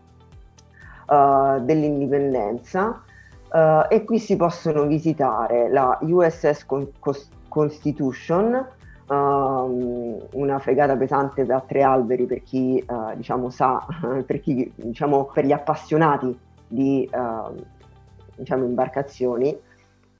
dell'indipendenza. 1.06 3.04
E 3.90 4.04
qui 4.06 4.20
si 4.20 4.38
possono 4.38 4.86
visitare 4.86 5.70
la 5.70 5.98
USS 6.02 6.66
Con- 6.66 6.92
Constitution, 7.50 8.66
Uh, 9.08 10.22
una 10.34 10.60
fregata 10.60 10.98
pesante 10.98 11.46
da 11.46 11.64
tre 11.66 11.82
alberi 11.82 12.26
per 12.26 12.44
chi 12.44 12.84
uh, 12.86 13.16
diciamo 13.16 13.50
sa, 13.50 13.86
per, 14.28 14.42
chi, 14.42 14.70
diciamo, 14.76 15.30
per 15.34 15.46
gli 15.46 15.54
appassionati 15.54 16.38
di 16.68 17.10
uh, 17.14 17.56
diciamo, 18.36 18.66
imbarcazioni. 18.66 19.58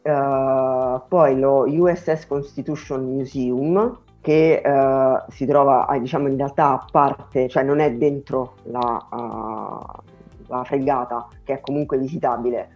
poi 0.02 1.38
lo 1.38 1.66
USS 1.68 2.28
Constitution 2.28 3.04
Museum 3.04 4.00
che 4.22 4.62
si 5.32 5.46
trova 5.46 5.86
diciamo, 6.00 6.30
in 6.30 6.38
realtà 6.38 6.72
a 6.72 6.86
parte, 6.90 7.50
cioè 7.50 7.64
non 7.64 7.80
è 7.80 7.94
dentro 7.94 8.56
la, 8.64 9.06
la 10.48 10.64
fregata 10.64 11.28
che 11.44 11.56
è 11.56 11.60
comunque 11.60 11.98
visitabile, 11.98 12.70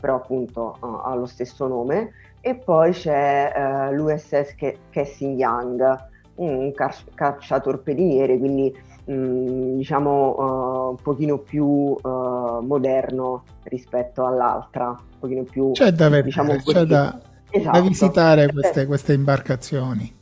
però 0.00 0.16
appunto 0.16 0.76
ha 0.80 1.14
lo 1.14 1.26
stesso 1.26 1.68
nome 1.68 2.10
e 2.46 2.56
poi 2.56 2.92
c'è 2.92 3.50
uh, 3.56 3.94
l'USS 3.94 4.54
Cassin 4.90 5.30
Young, 5.30 5.96
un 6.34 6.70
cacciatorpediniere, 7.14 8.36
quindi 8.36 8.76
mh, 9.06 9.14
mm, 9.14 9.76
diciamo 9.76 10.34
uh, 10.36 10.90
un 10.90 10.96
pochino 10.96 11.38
più 11.38 11.64
uh, 11.64 12.60
moderno 12.60 13.44
rispetto 13.62 14.26
all'altra, 14.26 14.88
un 14.88 15.18
pochino 15.18 15.44
più... 15.44 15.70
C'è 15.70 15.90
da, 15.92 16.10
vedere, 16.10 16.24
diciamo, 16.24 16.56
c'è 16.56 16.84
da, 16.84 17.18
esatto. 17.48 17.78
da 17.78 17.82
visitare 17.82 18.52
queste, 18.52 18.84
queste, 18.84 19.14
imbarcazioni. 19.14 20.14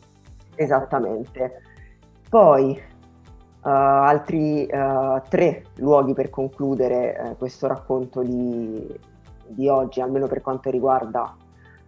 Esattamente. 0.54 1.60
Poi 2.28 2.90
altri 3.64 4.66
tre 4.66 5.64
luoghi 5.76 6.14
per 6.14 6.30
concludere 6.30 7.34
questo 7.38 7.66
racconto 7.66 8.22
di, 8.22 8.88
di 9.46 9.68
oggi, 9.68 10.00
almeno 10.00 10.26
per 10.26 10.40
quanto 10.40 10.70
riguarda 10.70 11.36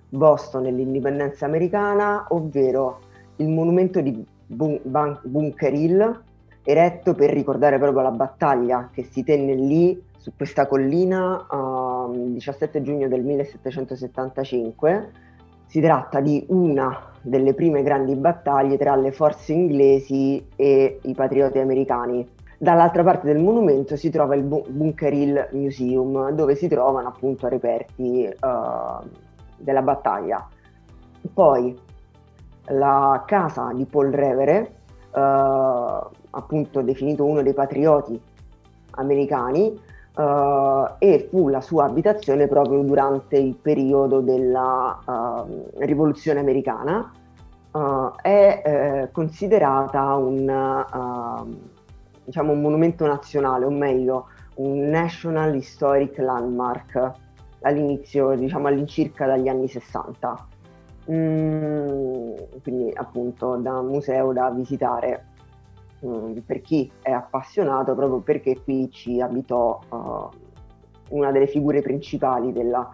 Boston 0.09 0.67
e 0.67 0.71
l'indipendenza 0.73 1.47
americana, 1.47 2.27
ovvero 2.31 3.01
il 3.37 3.49
monumento 3.49 4.01
di 4.01 4.25
Bun- 4.47 4.81
Bun- 4.83 5.19
Bunker 5.23 5.75
Hill, 5.75 6.23
eretto 6.63 7.15
per 7.15 7.31
ricordare 7.31 7.79
proprio 7.79 8.03
la 8.03 8.11
battaglia 8.11 8.89
che 8.93 9.05
si 9.05 9.23
tenne 9.23 9.55
lì 9.55 10.03
su 10.17 10.33
questa 10.37 10.67
collina 10.67 11.47
uh, 11.51 12.13
il 12.15 12.33
17 12.33 12.81
giugno 12.83 13.09
del 13.09 13.23
1775. 13.23 15.11
Si 15.67 15.81
tratta 15.81 16.21
di 16.21 16.45
una 16.49 17.11
delle 17.21 17.55
prime 17.55 17.83
grandi 17.83 18.15
battaglie 18.15 18.79
tra 18.79 18.95
le 18.97 19.13
forze 19.13 19.53
inglesi 19.53 20.43
e 20.57 20.99
i 21.03 21.15
patrioti 21.15 21.59
americani. 21.59 22.27
Dall'altra 22.57 23.03
parte 23.03 23.27
del 23.27 23.43
monumento 23.43 23.97
si 23.97 24.09
trova 24.09 24.35
il 24.35 24.45
Bunker 24.45 25.13
Hill 25.13 25.49
Museum, 25.53 26.31
dove 26.31 26.55
si 26.55 26.69
trovano 26.69 27.09
appunto 27.09 27.49
reperti 27.49 28.27
uh, 28.27 29.07
della 29.65 29.83
battaglia. 29.83 30.47
Poi 31.33 31.77
la 32.67 33.23
casa 33.27 33.73
di 33.73 33.85
Paul 33.87 34.11
Revere, 34.11 34.75
eh, 35.11 36.01
appunto 36.31 36.83
definito 36.83 37.25
uno 37.25 37.43
dei 37.43 37.55
patrioti 37.55 38.21
americani, 38.93 39.81
eh, 40.17 40.95
e 40.99 41.29
fu 41.31 41.49
la 41.49 41.61
sua 41.61 41.87
abitazione 41.87 42.47
proprio 42.47 42.83
durante 42.83 43.37
il 43.37 43.57
periodo 43.57 44.21
della 44.21 44.99
eh, 45.07 45.87
rivoluzione 45.87 46.41
americana. 46.41 47.11
Uh, 47.75 48.13
è 48.23 48.63
eh, 48.65 49.11
considerata 49.11 50.15
un, 50.15 50.49
uh, 50.49 51.57
diciamo 52.25 52.53
un 52.53 52.61
monumento 52.61 53.05
nazionale, 53.05 53.65
o 53.65 53.71
meglio, 53.71 54.27
un 54.59 54.91
National 54.91 55.53
Historic 55.57 56.17
Landmark 56.19 57.13
all'inizio, 57.65 58.35
diciamo 58.37 58.69
all'incirca 58.69 59.27
dagli 59.27 59.49
anni 59.49 59.69
60. 59.69 60.49
Mm, 61.11 62.35
quindi 62.63 62.91
appunto 62.95 63.57
da 63.57 63.83
museo 63.83 64.33
da 64.33 64.51
visitare 64.51 65.27
mm, 66.05 66.39
per 66.47 66.63
chi 66.63 66.91
è 67.03 67.11
appassionato 67.11 67.95
proprio 67.95 68.21
perché 68.21 68.63
qui 68.63 68.91
ci 68.91 69.21
abitò 69.21 69.79
uh, 69.87 70.29
una 71.11 71.31
delle 71.31 71.47
figure 71.47 71.83
principali 71.83 72.53
della 72.53 72.91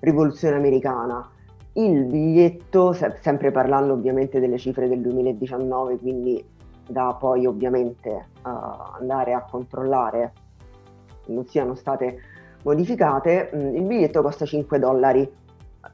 rivoluzione 0.00 0.56
americana. 0.56 1.28
Il 1.72 2.04
biglietto, 2.04 2.92
se- 2.92 3.18
sempre 3.20 3.50
parlando 3.50 3.92
ovviamente 3.92 4.40
delle 4.40 4.58
cifre 4.58 4.88
del 4.88 5.00
2019, 5.00 5.98
quindi 5.98 6.44
da 6.88 7.14
poi 7.18 7.46
ovviamente 7.46 8.28
uh, 8.42 8.48
andare 8.98 9.32
a 9.34 9.42
controllare 9.42 10.32
non 11.26 11.44
siano 11.46 11.74
state 11.74 12.18
modificate, 12.62 13.50
mm, 13.54 13.74
il 13.74 13.82
biglietto 13.82 14.22
costa 14.22 14.44
5 14.44 14.78
dollari 14.78 15.30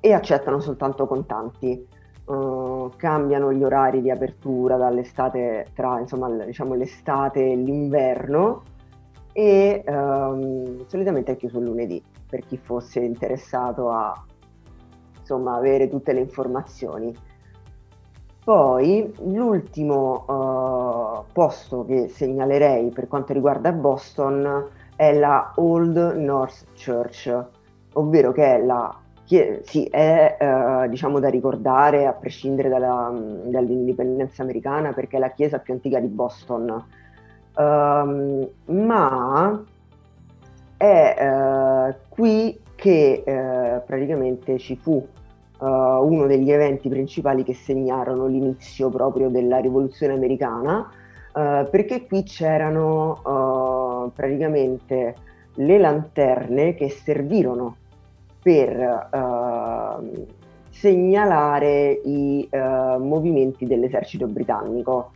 e 0.01 0.13
accettano 0.13 0.61
soltanto 0.61 1.07
contanti. 1.07 1.87
Uh, 2.25 2.91
cambiano 2.97 3.53
gli 3.53 3.63
orari 3.63 4.01
di 4.01 4.11
apertura 4.11 4.79
dall'estate 4.79 5.67
tra 5.75 6.01
insomma 6.01 6.31
diciamo 6.31 6.73
l'estate 6.73 7.51
e 7.51 7.55
l'inverno 7.55 8.63
e 9.31 9.85
um, 9.87 10.87
solitamente 10.87 11.33
è 11.33 11.37
chiuso 11.37 11.59
il 11.59 11.67
lunedì 11.67 12.03
per 12.27 12.47
chi 12.47 12.57
fosse 12.57 13.01
interessato 13.01 13.91
a 13.91 14.25
insomma 15.19 15.57
avere 15.57 15.91
tutte 15.91 16.15
le 16.15 16.21
informazioni 16.21 17.15
poi 18.45 19.13
l'ultimo 19.25 20.25
uh, 20.27 21.25
posto 21.33 21.85
che 21.85 22.09
segnalerei 22.09 22.91
per 22.91 23.09
quanto 23.09 23.33
riguarda 23.33 23.73
Boston 23.73 24.69
è 24.97 25.13
la 25.19 25.53
Old 25.57 25.97
North 26.17 26.67
Church, 26.75 27.45
ovvero 27.95 28.33
che 28.33 28.57
è 28.57 28.65
la 28.65 28.99
sì, 29.63 29.85
è 29.85 30.37
eh, 30.39 30.89
diciamo 30.89 31.19
da 31.19 31.29
ricordare 31.29 32.07
a 32.07 32.13
prescindere 32.13 32.69
dalla, 32.69 33.11
dall'indipendenza 33.45 34.43
americana 34.43 34.93
perché 34.93 35.17
è 35.17 35.19
la 35.19 35.31
chiesa 35.31 35.59
più 35.59 35.73
antica 35.73 35.99
di 35.99 36.09
Boston, 36.09 36.85
um, 37.57 38.49
ma 38.67 39.65
è 40.77 41.17
eh, 41.19 41.97
qui 42.11 42.61
che 42.75 43.23
eh, 43.25 43.81
praticamente 43.87 44.59
ci 44.59 44.77
fu 44.77 44.93
uh, 44.93 45.67
uno 45.67 46.27
degli 46.27 46.51
eventi 46.51 46.89
principali 46.91 47.45
che 47.45 47.55
segnarono 47.55 48.27
l'inizio 48.27 48.91
proprio 48.91 49.31
della 49.31 49.59
rivoluzione 49.59 50.13
americana, 50.13 50.87
uh, 51.33 51.71
perché 51.71 52.07
qui 52.07 52.25
c'erano 52.25 53.21
praticamente 54.11 55.15
le 55.55 55.79
lanterne 55.79 56.75
che 56.75 56.89
servirono 56.91 57.77
per 58.43 59.09
uh, 59.11 60.27
segnalare 60.71 62.01
i 62.05 62.49
uh, 62.51 63.03
movimenti 63.03 63.67
dell'esercito 63.67 64.27
britannico. 64.27 65.13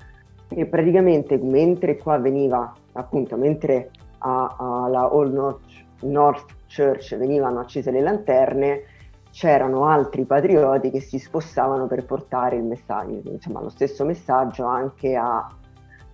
E 0.49 0.65
praticamente 0.67 1.37
mentre 1.37 1.99
qua 1.99 2.19
veniva 2.19 2.73
appunto 2.93 3.37
mentre 3.37 3.91
alla 4.19 5.15
Old 5.15 5.33
North, 5.35 5.85
North 6.01 6.55
Church 6.75 7.17
venivano 7.17 7.61
accese 7.61 7.91
le 7.91 8.01
lanterne 8.01 8.83
c'erano 9.31 9.85
altri 9.85 10.25
patrioti 10.25 10.91
che 10.91 11.01
si 11.01 11.19
spostavano 11.19 11.87
per 11.87 12.05
portare 12.05 12.57
il 12.57 12.65
messaggio, 12.65 13.31
insomma 13.31 13.61
lo 13.61 13.69
stesso 13.69 14.05
messaggio 14.05 14.65
anche 14.65 15.15
a 15.15 15.49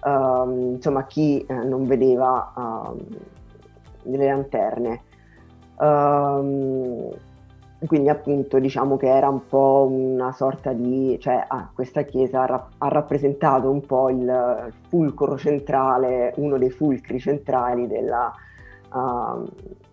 um, 0.04 0.74
insomma, 0.74 1.04
chi 1.06 1.44
eh, 1.44 1.54
non 1.54 1.86
vedeva 1.86 2.52
um, 2.56 2.98
le 4.02 4.26
lanterne. 4.26 5.02
Um, 5.78 7.10
quindi 7.86 8.08
appunto 8.08 8.58
diciamo 8.58 8.96
che 8.96 9.08
era 9.08 9.28
un 9.28 9.46
po' 9.46 9.88
una 9.90 10.32
sorta 10.32 10.72
di, 10.72 11.18
cioè 11.20 11.44
ah, 11.46 11.68
questa 11.74 12.02
chiesa 12.02 12.42
ha, 12.42 12.46
ra- 12.46 12.68
ha, 12.78 12.88
rappresentato 12.88 13.70
un 13.70 13.80
po' 13.80 14.08
il 14.08 14.72
fulcro 14.88 15.36
centrale, 15.36 16.32
uno 16.36 16.56
dei 16.56 16.70
fulcri 16.70 17.18
centrali 17.18 17.86
della, 17.86 18.32
uh, 18.92 19.44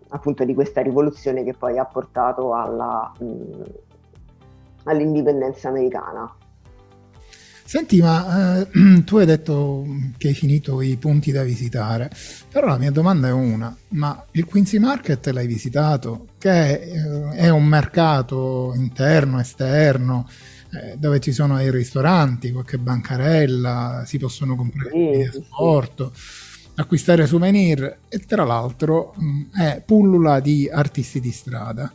appunto 0.10 0.45
di 0.45 0.54
questa 0.54 0.82
rivoluzione 0.82 1.43
che 1.43 1.54
poi 1.54 1.78
ha 1.78 1.86
portato 1.86 2.54
alla, 2.54 3.12
mh, 3.19 3.63
all'indipendenza 4.86 5.69
americana. 5.69 6.34
Senti, 7.71 8.01
ma 8.01 8.60
eh, 8.60 8.67
tu 9.05 9.15
hai 9.15 9.25
detto 9.25 9.86
che 10.17 10.27
hai 10.27 10.34
finito 10.34 10.81
i 10.81 10.97
punti 10.97 11.31
da 11.31 11.41
visitare, 11.43 12.12
però 12.51 12.67
la 12.67 12.77
mia 12.77 12.91
domanda 12.91 13.29
è 13.29 13.31
una, 13.31 13.73
ma 13.91 14.25
il 14.31 14.43
Quincy 14.43 14.77
Market 14.77 15.25
l'hai 15.27 15.47
visitato? 15.47 16.27
Che 16.38 16.69
eh, 16.73 17.29
è 17.29 17.47
un 17.47 17.63
mercato 17.63 18.73
interno, 18.75 19.39
esterno, 19.39 20.27
eh, 20.73 20.97
dove 20.97 21.21
ci 21.21 21.31
sono 21.31 21.55
dei 21.55 21.71
ristoranti, 21.71 22.51
qualche 22.51 22.77
bancarella, 22.77 24.03
si 24.05 24.17
possono 24.17 24.57
comprare 24.57 24.89
sì, 24.89 25.17
di 25.17 25.29
trasporto. 25.29 26.12
acquistare 26.75 27.25
souvenir 27.25 27.99
e 28.10 28.19
tra 28.19 28.43
l'altro 28.43 29.13
mh, 29.15 29.57
è 29.57 29.81
pullula 29.86 30.41
di 30.41 30.69
artisti 30.69 31.21
di 31.21 31.31
strada. 31.31 31.89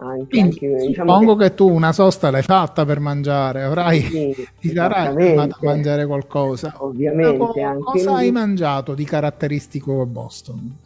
Anche, 0.00 0.26
Quindi, 0.28 0.66
anche, 0.66 0.86
diciamo 0.86 1.10
suppongo 1.10 1.36
che... 1.36 1.48
che... 1.48 1.54
tu 1.54 1.68
una 1.68 1.92
sosta 1.92 2.30
l'hai 2.30 2.42
fatta 2.42 2.84
per 2.84 3.00
mangiare, 3.00 3.62
avrai 3.62 4.00
sì, 4.00 4.48
ti 4.60 4.70
sarai 4.70 5.36
a 5.36 5.48
mangiare 5.60 6.06
qualcosa. 6.06 6.74
Ovviamente. 6.78 7.62
Ma 7.62 7.76
cosa 7.78 8.14
hai 8.14 8.30
mangiato 8.30 8.94
di 8.94 9.04
caratteristico 9.04 10.00
a 10.00 10.06
Boston? 10.06 10.76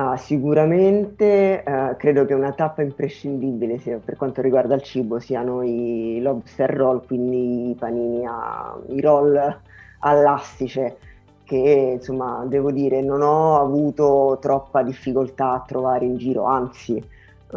Ah, 0.00 0.16
sicuramente 0.16 1.64
eh, 1.64 1.96
credo 1.96 2.24
che 2.24 2.32
una 2.32 2.52
tappa 2.52 2.82
imprescindibile 2.82 3.78
sia, 3.78 3.98
per 3.98 4.16
quanto 4.16 4.40
riguarda 4.40 4.76
il 4.76 4.82
cibo 4.82 5.18
siano 5.18 5.64
i 5.64 6.20
lobster 6.22 6.70
roll, 6.70 7.04
quindi 7.04 7.70
i 7.70 7.74
panini, 7.74 8.24
a, 8.24 8.78
i 8.90 9.00
roll 9.00 9.60
all'astice, 9.98 10.98
che 11.42 11.94
insomma 11.96 12.44
devo 12.46 12.70
dire 12.70 13.00
non 13.00 13.22
ho 13.22 13.58
avuto 13.58 14.38
troppa 14.40 14.84
difficoltà 14.84 15.54
a 15.54 15.64
trovare 15.66 16.04
in 16.04 16.16
giro, 16.16 16.44
anzi 16.44 17.02
uh, 17.50 17.56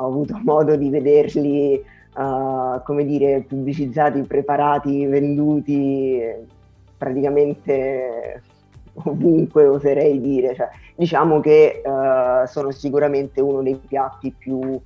ho 0.00 0.06
avuto 0.06 0.38
modo 0.44 0.76
di 0.76 0.88
vederli 0.90 1.80
uh, 2.16 2.82
come 2.84 3.04
dire 3.04 3.44
pubblicizzati, 3.46 4.22
preparati, 4.22 5.06
venduti 5.06 6.20
praticamente 6.96 8.42
ovunque 9.04 9.66
oserei 9.66 10.20
dire. 10.20 10.54
Cioè, 10.54 10.68
diciamo 10.96 11.40
che 11.40 11.82
uh, 11.84 12.46
sono 12.46 12.70
sicuramente 12.70 13.40
uno 13.40 13.62
dei 13.62 13.76
piatti 13.76 14.34
più, 14.36 14.58
uh, 14.58 14.80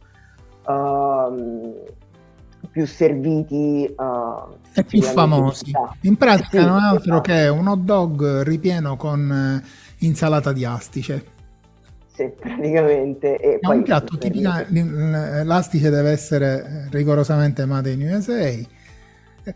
più 2.71 2.87
serviti 2.87 3.93
uh, 3.97 4.55
e 4.75 4.85
più 4.85 5.03
famosi. 5.03 5.73
In 6.03 6.17
pratica 6.17 6.61
sì, 6.61 6.67
non 6.67 6.79
è 6.79 6.87
altro 6.87 7.15
esatto. 7.15 7.21
che 7.21 7.49
un 7.49 7.67
hot 7.67 7.81
dog 7.81 8.43
ripieno 8.43 8.97
con 8.97 9.63
insalata 9.99 10.53
di 10.53 10.65
astice. 10.65 11.33
Sì, 12.15 12.31
praticamente. 12.39 13.37
E 13.39 13.59
è 13.59 13.67
un 13.67 13.83
piatto 13.83 14.17
tipico, 14.17 14.51
l'astice 15.43 15.91
deve 15.91 16.11
essere 16.11 16.89
rigorosamente 16.91 17.67
made 17.67 17.91
in 17.91 18.03
USA 18.03 18.83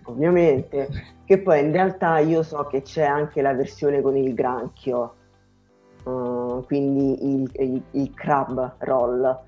ovviamente, 0.04 0.88
che 1.24 1.38
poi 1.38 1.60
in 1.60 1.72
realtà 1.72 2.18
io 2.18 2.42
so 2.42 2.66
che 2.66 2.82
c'è 2.82 3.04
anche 3.04 3.40
la 3.40 3.54
versione 3.54 4.00
con 4.02 4.16
il 4.16 4.34
granchio, 4.34 5.14
uh, 6.04 6.64
quindi 6.66 7.34
il, 7.34 7.50
il, 7.54 7.82
il, 7.92 8.14
crab 8.14 8.74
roll, 8.78 9.38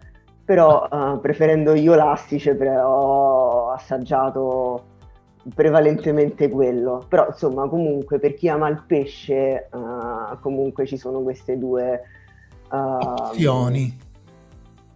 però 0.45 0.89
uh, 0.91 1.21
preferendo 1.21 1.75
io 1.75 1.95
l'astice, 1.95 2.53
ho 2.53 3.71
assaggiato 3.71 4.85
prevalentemente 5.55 6.49
quello, 6.49 7.05
però 7.09 7.27
insomma 7.29 7.67
comunque 7.69 8.19
per 8.19 8.35
chi 8.35 8.49
ama 8.49 8.69
il 8.69 8.83
pesce 8.87 9.69
uh, 9.73 10.39
comunque 10.41 10.87
ci 10.87 10.97
sono 10.97 11.21
queste 11.21 11.59
due 11.59 12.03
opzioni. 12.71 13.99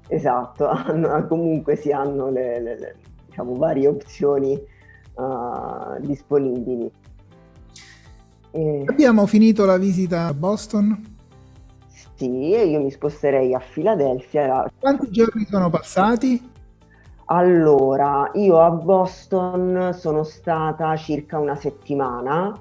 Esatto, 0.08 0.68
comunque 1.28 1.76
si 1.76 1.90
hanno 1.90 2.30
le, 2.30 2.60
le, 2.60 2.78
le 2.78 2.96
diciamo, 3.26 3.56
varie 3.56 3.88
opzioni 3.88 4.52
uh, 5.14 6.00
disponibili. 6.00 6.90
E... 8.50 8.84
Abbiamo 8.86 9.26
finito 9.26 9.64
la 9.64 9.78
visita 9.78 10.26
a 10.26 10.34
Boston? 10.34 11.12
Sì, 12.16 12.52
e 12.52 12.66
io 12.66 12.80
mi 12.80 12.90
sposterei 12.92 13.54
a 13.54 13.58
Filadelfia. 13.58 14.70
Quanti 14.78 15.10
giorni 15.10 15.44
sono 15.46 15.68
passati? 15.68 16.50
Allora, 17.26 18.30
io 18.34 18.60
a 18.60 18.70
Boston 18.70 19.92
sono 19.98 20.22
stata 20.22 20.94
circa 20.96 21.38
una 21.38 21.56
settimana, 21.56 22.54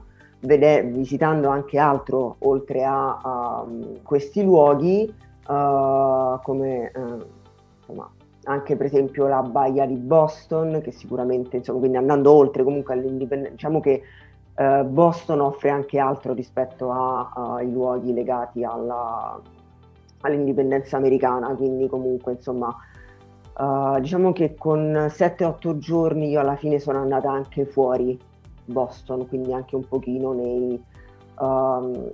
vede- 0.44 0.84
visitando 0.84 1.50
anche 1.50 1.78
altro 1.78 2.36
oltre 2.40 2.84
a, 2.84 3.20
a 3.22 3.66
questi 4.04 4.44
luoghi, 4.44 5.14
uh, 5.48 6.40
come 6.42 6.92
uh, 6.96 7.26
insomma, 7.80 8.10
anche 8.46 8.76
per 8.76 8.86
esempio 8.88 9.28
la 9.28 9.42
baia 9.42 9.86
di 9.86 9.96
Boston, 9.96 10.82
che 10.82 10.92
sicuramente, 10.92 11.58
insomma, 11.58 11.80
quindi 11.80 11.98
andando 11.98 12.32
oltre 12.32 12.64
comunque 12.64 12.94
all'indipendenza, 12.94 13.52
diciamo 13.56 13.80
che 13.80 14.02
eh, 14.56 14.84
Boston 14.84 15.40
offre 15.40 15.70
anche 15.70 15.98
altro 15.98 16.34
rispetto 16.34 16.92
ai 16.92 17.72
luoghi 17.72 18.14
legati 18.14 18.64
alla, 18.64 19.40
all'indipendenza 20.22 20.98
americana, 20.98 21.56
quindi 21.56 21.88
comunque 21.88 22.34
insomma 22.34 22.76
uh, 23.58 24.00
diciamo 24.00 24.32
che 24.32 24.56
con 24.56 24.94
7-8 25.10 25.78
giorni 25.78 26.30
io 26.30 26.40
alla 26.40 26.56
fine 26.56 26.80
sono 26.80 27.00
andata 27.00 27.32
anche 27.32 27.66
fuori 27.66 28.20
Boston, 28.66 29.28
quindi 29.28 29.54
anche 29.54 29.76
un 29.76 29.88
pochino 29.88 30.34
nei, 30.34 30.82
um, 31.40 32.12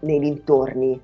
nei 0.00 0.18
dintorni 0.18 1.00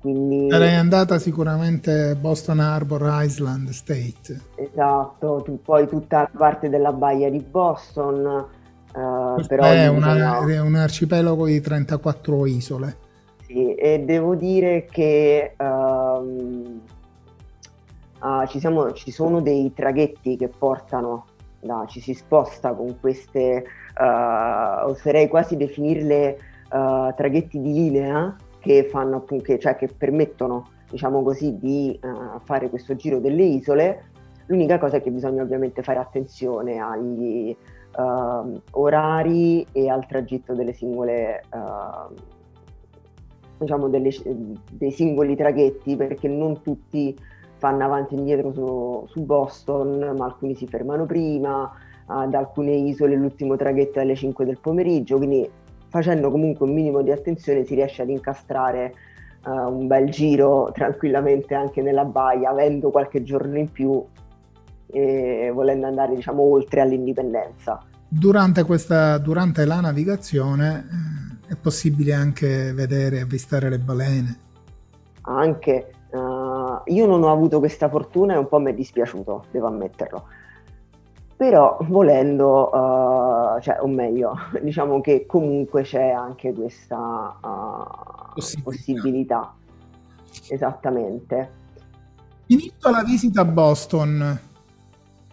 quindi... 0.00 0.48
Sarei 0.48 0.74
andata 0.74 1.18
sicuramente 1.18 2.14
Boston 2.14 2.60
Harbor 2.60 3.02
Island 3.22 3.70
State. 3.70 4.40
Esatto, 4.54 5.42
tu, 5.44 5.60
poi 5.60 5.88
tutta 5.88 6.20
la 6.20 6.30
parte 6.36 6.68
della 6.68 6.92
baia 6.92 7.30
di 7.30 7.40
Boston. 7.40 8.46
Uh, 8.94 9.46
però 9.46 9.64
è, 9.64 9.88
una, 9.88 10.46
è, 10.46 10.60
un 10.60 10.74
arcipelago 10.76 11.46
di 11.46 11.60
34 11.60 12.46
isole. 12.46 12.96
Sì, 13.44 13.74
e 13.74 14.00
devo 14.00 14.34
dire 14.34 14.86
che 14.90 15.54
um, 15.58 16.80
uh, 18.20 18.46
ci, 18.46 18.60
siamo, 18.60 18.92
ci, 18.92 19.10
sono 19.10 19.40
dei 19.40 19.72
traghetti 19.74 20.36
che 20.36 20.48
portano, 20.48 21.26
da, 21.60 21.84
ci 21.88 22.00
si 22.00 22.14
sposta 22.14 22.72
con 22.72 22.98
queste, 23.00 23.64
uh, 23.98 24.88
oserei 24.88 25.28
quasi 25.28 25.56
definirle 25.56 26.38
traghetti 26.68 27.58
di 27.60 27.72
linea, 27.72 28.36
che, 28.60 28.84
fanno, 28.84 29.24
che, 29.24 29.58
cioè, 29.58 29.76
che 29.76 29.88
permettono 29.88 30.66
diciamo 30.90 31.22
così, 31.22 31.56
di 31.58 31.98
uh, 32.02 32.38
fare 32.40 32.68
questo 32.68 32.96
giro 32.96 33.18
delle 33.20 33.42
isole. 33.42 34.10
L'unica 34.46 34.78
cosa 34.78 34.96
è 34.96 35.02
che 35.02 35.10
bisogna 35.10 35.42
ovviamente 35.42 35.82
fare 35.82 35.98
attenzione 35.98 36.78
agli 36.78 37.54
uh, 37.96 38.60
orari 38.72 39.66
e 39.72 39.88
al 39.88 40.06
tragitto 40.06 40.54
delle 40.54 40.72
singole, 40.72 41.42
uh, 41.52 42.14
diciamo 43.58 43.88
delle, 43.88 44.10
dei 44.72 44.90
singoli 44.90 45.36
traghetti, 45.36 45.96
perché 45.96 46.28
non 46.28 46.62
tutti 46.62 47.16
fanno 47.56 47.84
avanti 47.84 48.14
e 48.14 48.18
indietro 48.18 48.52
su, 48.52 49.04
su 49.08 49.24
Boston, 49.24 50.14
ma 50.16 50.24
alcuni 50.24 50.54
si 50.54 50.66
fermano 50.66 51.04
prima, 51.04 51.70
ad 52.08 52.34
alcune 52.34 52.72
isole 52.72 53.16
l'ultimo 53.16 53.56
traghetto 53.56 54.00
alle 54.00 54.14
5 54.14 54.44
del 54.44 54.58
pomeriggio, 54.58 55.16
quindi 55.18 55.48
facendo 55.88 56.30
comunque 56.30 56.66
un 56.66 56.74
minimo 56.74 57.02
di 57.02 57.10
attenzione 57.10 57.64
si 57.64 57.74
riesce 57.74 58.02
ad 58.02 58.08
incastrare 58.08 58.94
uh, 59.44 59.50
un 59.50 59.86
bel 59.86 60.10
giro 60.10 60.70
tranquillamente 60.72 61.54
anche 61.54 61.82
nella 61.82 62.04
baia, 62.04 62.50
avendo 62.50 62.90
qualche 62.90 63.22
giorno 63.22 63.58
in 63.58 63.70
più 63.70 64.02
e 64.90 65.50
volendo 65.52 65.86
andare 65.86 66.14
diciamo 66.14 66.42
oltre 66.42 66.80
all'indipendenza. 66.80 67.82
Durante, 68.08 68.64
questa, 68.64 69.18
durante 69.18 69.66
la 69.66 69.80
navigazione 69.80 71.38
eh, 71.46 71.52
è 71.52 71.56
possibile 71.56 72.14
anche 72.14 72.72
vedere 72.72 73.18
e 73.18 73.20
avvistare 73.20 73.68
le 73.68 73.78
balene? 73.78 74.38
Anche, 75.22 75.90
uh, 76.10 76.80
io 76.86 77.06
non 77.06 77.22
ho 77.22 77.30
avuto 77.30 77.58
questa 77.58 77.90
fortuna 77.90 78.32
e 78.32 78.38
un 78.38 78.48
po' 78.48 78.58
mi 78.60 78.70
è 78.70 78.74
dispiaciuto, 78.74 79.44
devo 79.50 79.66
ammetterlo 79.66 80.24
però 81.38 81.78
volendo, 81.82 82.68
uh, 82.74 83.60
cioè, 83.60 83.78
o 83.80 83.86
meglio, 83.86 84.34
diciamo 84.60 85.00
che 85.00 85.24
comunque 85.24 85.82
c'è 85.82 86.10
anche 86.10 86.52
questa 86.52 87.36
uh, 87.40 88.32
possibilità. 88.34 88.64
possibilità. 88.64 89.54
Esattamente. 90.48 91.50
Finito 92.44 92.90
la 92.90 93.04
visita 93.04 93.42
a 93.42 93.44
Boston, 93.44 94.40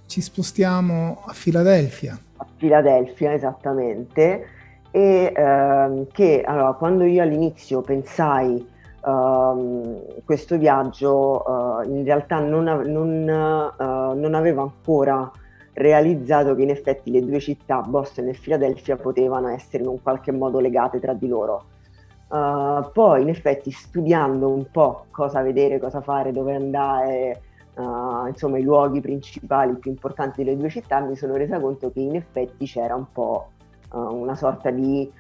ci 0.05 0.21
spostiamo 0.21 1.23
a 1.25 1.33
Filadelfia. 1.33 2.15
A 2.37 2.45
Filadelfia, 2.55 3.33
esattamente. 3.33 4.47
E 4.91 5.33
uh, 5.35 6.05
che 6.11 6.43
allora, 6.45 6.73
quando 6.73 7.03
io 7.03 7.23
all'inizio 7.23 7.81
pensai 7.81 8.73
Uh, 9.05 10.23
questo 10.25 10.57
viaggio 10.57 11.43
uh, 11.45 11.87
in 11.87 12.03
realtà 12.03 12.39
non, 12.39 12.63
non, 12.63 13.21
uh, 13.21 14.19
non, 14.19 14.33
aveva 14.33 14.63
ancora 14.63 15.31
realizzato 15.75 16.55
che 16.55 16.61
in 16.63 16.69
effetti 16.69 17.11
le 17.11 17.21
due 17.21 17.39
città, 17.39 17.81
Boston 17.81 18.29
e 18.29 18.33
Filadelfia, 18.33 18.95
potevano 18.95 19.49
essere 19.49 19.83
in 19.83 19.89
un 19.89 20.01
qualche 20.01 20.31
modo 20.31 20.59
legate 20.59 20.99
tra 20.99 21.13
di 21.13 21.27
loro. 21.27 21.65
Uh, 22.27 22.89
poi 22.91 23.21
in 23.21 23.29
effetti 23.29 23.69
studiando 23.71 24.49
un 24.49 24.65
po' 24.71 25.05
cosa 25.11 25.41
vedere, 25.41 25.79
cosa 25.79 26.01
fare, 26.01 26.31
dove 26.31 26.55
andare, 26.55 27.41
uh, 27.75 28.27
insomma 28.27 28.57
i 28.57 28.63
luoghi 28.63 28.99
principali 28.99 29.75
più 29.75 29.91
importanti 29.91 30.43
delle 30.43 30.57
due 30.57 30.69
città, 30.69 31.01
mi 31.01 31.15
sono 31.15 31.35
resa 31.35 31.59
conto 31.59 31.91
che 31.91 31.99
in 31.99 32.15
effetti 32.15 32.65
c'era 32.65 32.95
un 32.95 33.05
po' 33.11 33.49
uh, 33.91 33.99
una 33.99 34.35
sorta 34.35 34.71
di 34.71 35.11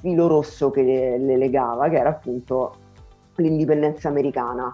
filo 0.00 0.28
rosso 0.28 0.70
che 0.70 0.82
le, 0.82 1.18
le 1.18 1.36
legava, 1.36 1.88
che 1.88 1.96
era 1.96 2.10
appunto 2.10 2.72
l'indipendenza 3.36 4.08
americana. 4.08 4.72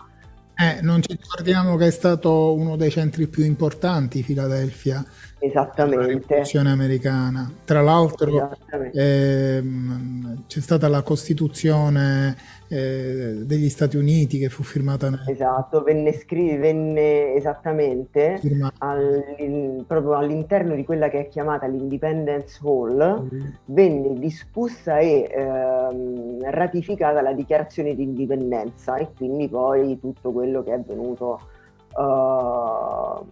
Eh, 0.57 0.81
non 0.83 1.03
ci 1.03 1.17
ricordiamo 1.21 1.77
che 1.77 1.89
è 1.89 1.91
stato 1.91 2.55
uno 2.55 2.77
dei 2.77 2.91
centri 2.91 3.27
più 3.27 3.45
importanti, 3.45 4.23
Filadelfia, 4.23 5.05
Esattamente. 5.45 6.27
Rivoluzione 6.27 6.71
americana. 6.71 7.53
Tra 7.65 7.83
l'altro 7.83 8.57
ehm, 8.93 10.45
c'è 10.47 10.61
stata 10.61 10.89
la 10.89 11.03
Costituzione 11.03 12.35
eh, 12.69 13.43
degli 13.45 13.69
Stati 13.69 13.97
Uniti 13.97 14.39
che 14.39 14.49
fu 14.49 14.63
firmata. 14.63 15.11
Esatto, 15.27 15.83
venne, 15.83 16.13
scri- 16.13 16.59
venne 16.59 17.35
esattamente 17.35 18.41
all- 18.79 19.85
proprio 19.87 20.15
all'interno 20.15 20.75
di 20.75 20.85
quella 20.85 21.09
che 21.09 21.21
è 21.21 21.29
chiamata 21.29 21.67
l'Independence 21.67 22.59
Hall, 22.63 23.29
mm. 23.33 23.45
venne 23.67 24.19
discussa 24.19 24.99
e 24.99 25.31
ehm, 25.31 26.51
ratificata 26.51 27.21
la 27.21 27.33
dichiarazione 27.33 27.95
di 27.95 28.03
indipendenza 28.03 28.97
e 28.97 29.09
quindi 29.17 29.49
poi 29.49 29.99
tutto 30.01 30.33
quello 30.33 30.63
che 30.63 30.75
è 30.75 30.81
venuto 30.81 31.41
uh, 31.97 33.25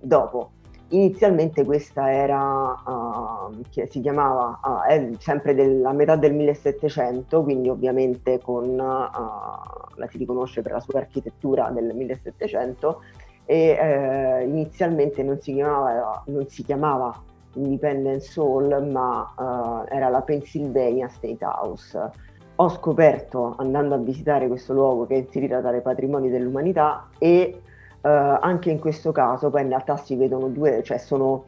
dopo. 0.00 0.50
Inizialmente 0.90 1.66
questa 1.66 2.10
era, 2.10 2.70
uh, 2.72 3.60
che 3.68 3.88
si 3.90 4.00
chiamava, 4.00 4.58
uh, 4.62 4.88
è 4.88 5.10
sempre 5.18 5.54
della 5.54 5.92
metà 5.92 6.16
del 6.16 6.32
1700, 6.32 7.42
quindi 7.42 7.68
ovviamente 7.68 8.40
con, 8.40 8.70
uh, 8.70 8.76
la 8.78 10.06
si 10.08 10.16
riconosce 10.16 10.62
per 10.62 10.72
la 10.72 10.80
sua 10.80 11.00
architettura 11.00 11.68
del 11.68 11.94
1700 11.94 13.02
e 13.44 14.44
inizialmente 14.46 15.22
non 15.22 15.40
si 15.40 15.54
chiamava, 15.54 16.22
non 16.26 16.46
si 16.48 16.62
chiamava 16.62 17.18
Independence 17.54 18.38
Hall 18.38 18.90
ma 18.90 19.86
era 19.88 20.10
la 20.10 20.20
Pennsylvania 20.20 21.08
State 21.08 21.42
House. 21.44 22.10
Ho 22.56 22.68
scoperto 22.68 23.54
andando 23.56 23.94
a 23.94 23.98
visitare 23.98 24.48
questo 24.48 24.74
luogo 24.74 25.06
che 25.06 25.14
è 25.14 25.18
inserita 25.18 25.60
tra 25.60 25.74
i 25.74 25.80
patrimoni 25.80 26.28
dell'umanità 26.28 27.08
e 27.18 27.62
Uh, 28.00 28.38
anche 28.40 28.70
in 28.70 28.78
questo 28.78 29.10
caso 29.10 29.50
poi 29.50 29.62
in 29.62 29.68
realtà 29.68 29.96
si 29.96 30.14
vedono 30.14 30.48
due, 30.48 30.82
cioè 30.84 30.98
sono 30.98 31.46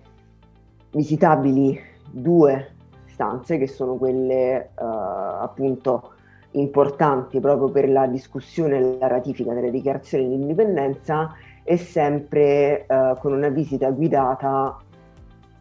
visitabili 0.90 1.80
due 2.10 2.74
stanze 3.06 3.56
che 3.56 3.68
sono 3.68 3.94
quelle 3.94 4.70
uh, 4.74 4.82
appunto 4.82 6.14
importanti 6.52 7.38
proprio 7.38 7.70
per 7.70 7.88
la 7.88 8.08
discussione 8.08 8.78
e 8.78 8.98
la 8.98 9.06
ratifica 9.06 9.54
delle 9.54 9.70
dichiarazioni 9.70 10.26
di 10.26 10.34
indipendenza 10.34 11.34
e 11.62 11.76
sempre 11.76 12.84
uh, 12.88 13.16
con 13.20 13.32
una 13.32 13.48
visita 13.48 13.88
guidata 13.90 14.76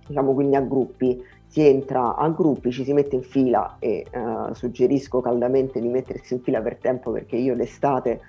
diciamo 0.08 0.34
quindi 0.34 0.56
a 0.56 0.62
gruppi. 0.62 1.24
Si 1.46 1.66
entra 1.66 2.16
a 2.16 2.30
gruppi, 2.30 2.72
ci 2.72 2.84
si 2.84 2.94
mette 2.94 3.16
in 3.16 3.24
fila 3.24 3.78
e 3.80 4.06
suggerisco 4.52 5.20
caldamente 5.20 5.80
di 5.80 5.88
mettersi 5.88 6.36
in 6.36 6.42
fila 6.42 6.62
per 6.62 6.76
tempo 6.76 7.10
perché 7.10 7.38
io 7.38 7.56
l'estate 7.56 8.22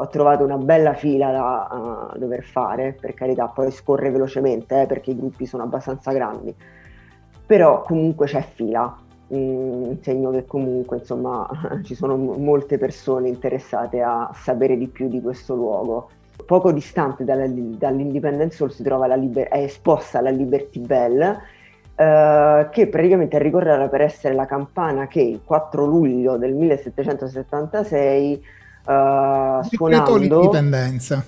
ho 0.00 0.06
trovato 0.06 0.44
una 0.44 0.56
bella 0.56 0.94
fila 0.94 1.32
da 1.32 2.12
uh, 2.12 2.18
dover 2.18 2.44
fare, 2.44 2.96
per 2.98 3.14
carità, 3.14 3.46
poi 3.46 3.72
scorre 3.72 4.10
velocemente 4.10 4.82
eh, 4.82 4.86
perché 4.86 5.10
i 5.10 5.16
gruppi 5.16 5.44
sono 5.44 5.64
abbastanza 5.64 6.12
grandi, 6.12 6.54
però 7.44 7.82
comunque 7.82 8.26
c'è 8.26 8.42
fila, 8.42 8.96
mm, 9.34 9.94
segno 10.00 10.30
che 10.30 10.46
comunque 10.46 10.98
insomma 10.98 11.48
ci 11.82 11.96
sono 11.96 12.16
m- 12.16 12.40
molte 12.40 12.78
persone 12.78 13.28
interessate 13.28 14.00
a 14.00 14.30
sapere 14.34 14.76
di 14.76 14.86
più 14.86 15.08
di 15.08 15.20
questo 15.20 15.56
luogo. 15.56 16.10
Poco 16.46 16.70
distante 16.70 17.24
dalla, 17.24 17.48
dall'Independence 17.48 18.62
Hall 18.62 18.70
si 18.70 18.84
trova 18.84 19.08
la 19.08 19.16
liber- 19.16 19.48
è 19.48 19.58
esposta 19.58 20.20
la 20.20 20.30
Liberty 20.30 20.80
Bell, 20.80 21.38
Uh, 21.98 22.68
che 22.70 22.86
praticamente 22.86 23.36
è 23.36 23.88
per 23.88 24.02
essere 24.02 24.32
la 24.32 24.46
campana 24.46 25.08
che 25.08 25.20
il 25.20 25.40
4 25.42 25.84
luglio 25.84 26.36
del 26.36 26.54
1776 26.54 28.40
uh, 28.88 29.62
suonando... 29.62 30.16
l'indipendenza. 30.16 31.24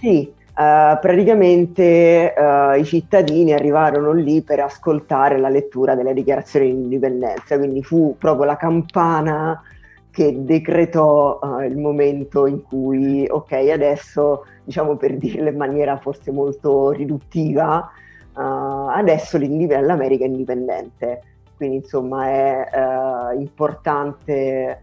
Sì, 0.00 0.32
Uh, 0.54 1.00
praticamente 1.00 2.34
uh, 2.36 2.78
i 2.78 2.84
cittadini 2.84 3.54
arrivarono 3.54 4.12
lì 4.12 4.42
per 4.42 4.60
ascoltare 4.60 5.38
la 5.38 5.48
lettura 5.48 5.94
delle 5.94 6.12
dichiarazioni 6.12 6.66
di 6.66 6.82
indipendenza, 6.82 7.56
quindi 7.56 7.82
fu 7.82 8.16
proprio 8.18 8.44
la 8.44 8.58
campana 8.58 9.62
che 10.10 10.44
decretò 10.44 11.38
uh, 11.40 11.60
il 11.60 11.78
momento 11.78 12.46
in 12.46 12.60
cui, 12.64 13.26
ok, 13.26 13.52
adesso, 13.72 14.44
diciamo 14.62 14.96
per 14.96 15.16
dirlo 15.16 15.48
in 15.48 15.56
maniera 15.56 15.96
forse 15.96 16.30
molto 16.30 16.90
riduttiva, 16.90 17.90
adesso 18.34 19.38
l'America 19.38 20.24
è 20.24 20.26
indipendente. 20.26 21.22
Quindi 21.62 21.76
insomma 21.76 22.26
è 22.26 23.36
importante 23.36 24.80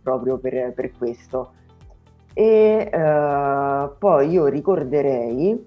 proprio 0.00 0.38
per, 0.38 0.72
per 0.72 0.92
questo. 0.96 1.54
E 2.32 2.88
uh, 2.92 3.90
poi 3.98 4.30
io 4.30 4.46
ricorderei, 4.46 5.66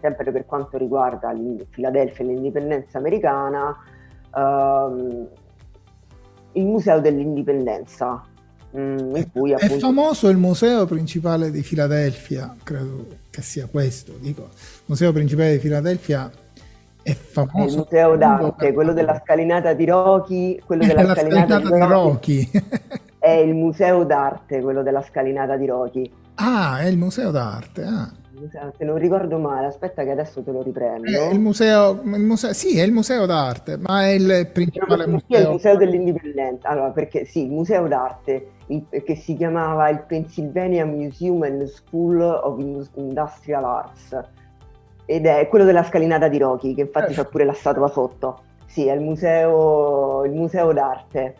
sempre 0.00 0.32
per 0.32 0.46
quanto 0.46 0.78
riguarda 0.78 1.34
Filadelfia 1.68 2.24
e 2.24 2.28
l'indipendenza 2.28 2.96
americana, 2.96 3.76
uh, 4.32 5.28
il 6.52 6.64
Museo 6.64 7.00
dell'Indipendenza. 7.02 8.24
Mm, 8.74 9.16
in 9.16 9.30
cui, 9.30 9.52
appunto... 9.52 9.74
È 9.74 9.78
famoso 9.78 10.30
il 10.30 10.38
museo 10.38 10.86
principale 10.86 11.50
di 11.50 11.62
Filadelfia, 11.62 12.56
credo 12.62 13.06
che 13.28 13.42
sia 13.42 13.66
questo. 13.66 14.14
Dico, 14.18 14.44
il 14.44 14.84
museo 14.86 15.12
principale 15.12 15.52
di 15.52 15.58
Filadelfia 15.58 16.30
è 17.02 17.12
famoso. 17.14 17.68
Il 17.68 17.76
museo 17.78 18.16
d'arte, 18.16 18.72
quello 18.72 18.92
della 18.92 19.20
scalinata 19.22 19.72
di 19.72 19.84
Rocky, 19.86 20.60
quello 20.64 20.84
della 20.86 21.14
scalinata, 21.14 21.60
scalinata, 21.60 21.86
di 21.86 21.92
Rocky. 21.92 22.50
Rocky. 22.52 22.90
È 23.18 23.30
il 23.30 23.54
museo 23.54 24.04
d'arte, 24.04 24.60
quello 24.60 24.82
della 24.82 25.02
scalinata 25.02 25.56
di 25.56 25.66
Rochi. 25.66 26.12
Ah, 26.36 26.80
è 26.80 26.86
il 26.86 26.98
museo 26.98 27.30
d'arte. 27.30 27.82
Ah. 27.82 28.12
Se 28.76 28.84
non 28.84 28.98
ricordo 28.98 29.38
male, 29.38 29.66
aspetta 29.66 30.02
che 30.02 30.10
adesso 30.10 30.42
te 30.42 30.50
lo 30.50 30.62
riprendo. 30.62 31.08
È 31.08 31.32
il 31.32 31.38
museo, 31.38 32.00
il 32.02 32.20
museo, 32.20 32.52
sì, 32.52 32.78
è 32.78 32.82
il 32.82 32.90
museo 32.90 33.24
d'arte, 33.24 33.76
ma 33.76 34.02
è 34.02 34.08
il 34.08 34.50
principale 34.52 35.06
no, 35.06 35.12
museo. 35.12 35.38
È 35.38 35.40
il 35.42 35.48
museo 35.50 35.76
dell'indipendenza. 35.76 36.68
Allora, 36.68 36.90
perché 36.90 37.24
sì, 37.24 37.44
il 37.44 37.52
museo 37.52 37.86
d'arte 37.86 38.46
il, 38.66 38.84
che 38.88 39.14
si 39.14 39.36
chiamava 39.36 39.88
il 39.90 40.02
Pennsylvania 40.08 40.84
Museum 40.84 41.42
and 41.42 41.62
School 41.66 42.20
of 42.20 42.58
Industrial 42.94 43.64
Arts 43.64 44.20
ed 45.04 45.26
è 45.26 45.48
quello 45.48 45.64
della 45.64 45.82
scalinata 45.82 46.28
di 46.28 46.38
Rochi, 46.38 46.74
che 46.74 46.82
infatti 46.82 47.12
eh. 47.12 47.14
c'è 47.14 47.26
pure 47.26 47.44
la 47.44 47.52
statua 47.52 47.88
sotto. 47.88 48.42
Sì, 48.66 48.86
è 48.86 48.92
il 48.92 49.00
museo, 49.00 50.24
il 50.24 50.32
museo 50.32 50.72
d'arte. 50.72 51.34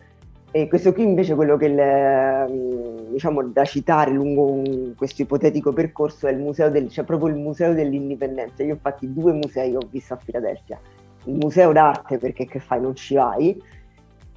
E 0.51 0.67
questo 0.67 0.93
qui 0.93 1.03
invece 1.03 1.33
quello 1.33 1.57
che 1.57 1.67
le, 1.67 2.47
mm, 2.47 3.11
diciamo 3.11 3.41
da 3.43 3.65
citare 3.65 4.11
lungo 4.11 4.51
un, 4.51 4.93
questo 4.95 5.23
ipotetico 5.23 5.73
percorso 5.73 6.27
è 6.27 6.31
il 6.31 6.37
museo 6.37 6.69
del, 6.69 6.89
cioè 6.89 7.05
proprio 7.05 7.29
il 7.29 7.39
museo 7.39 7.73
dell'indipendenza. 7.73 8.61
Io 8.61 8.73
infatti 8.73 9.11
due 9.11 9.33
musei 9.33 9.75
ho 9.75 9.81
visto 9.89 10.13
a 10.13 10.17
Filadelfia, 10.17 10.79
il 11.23 11.33
museo 11.33 11.71
d'arte 11.71 12.19
perché 12.19 12.45
che 12.45 12.59
fai 12.59 12.79
non 12.79 12.95
ci 12.95 13.15
vai 13.15 13.59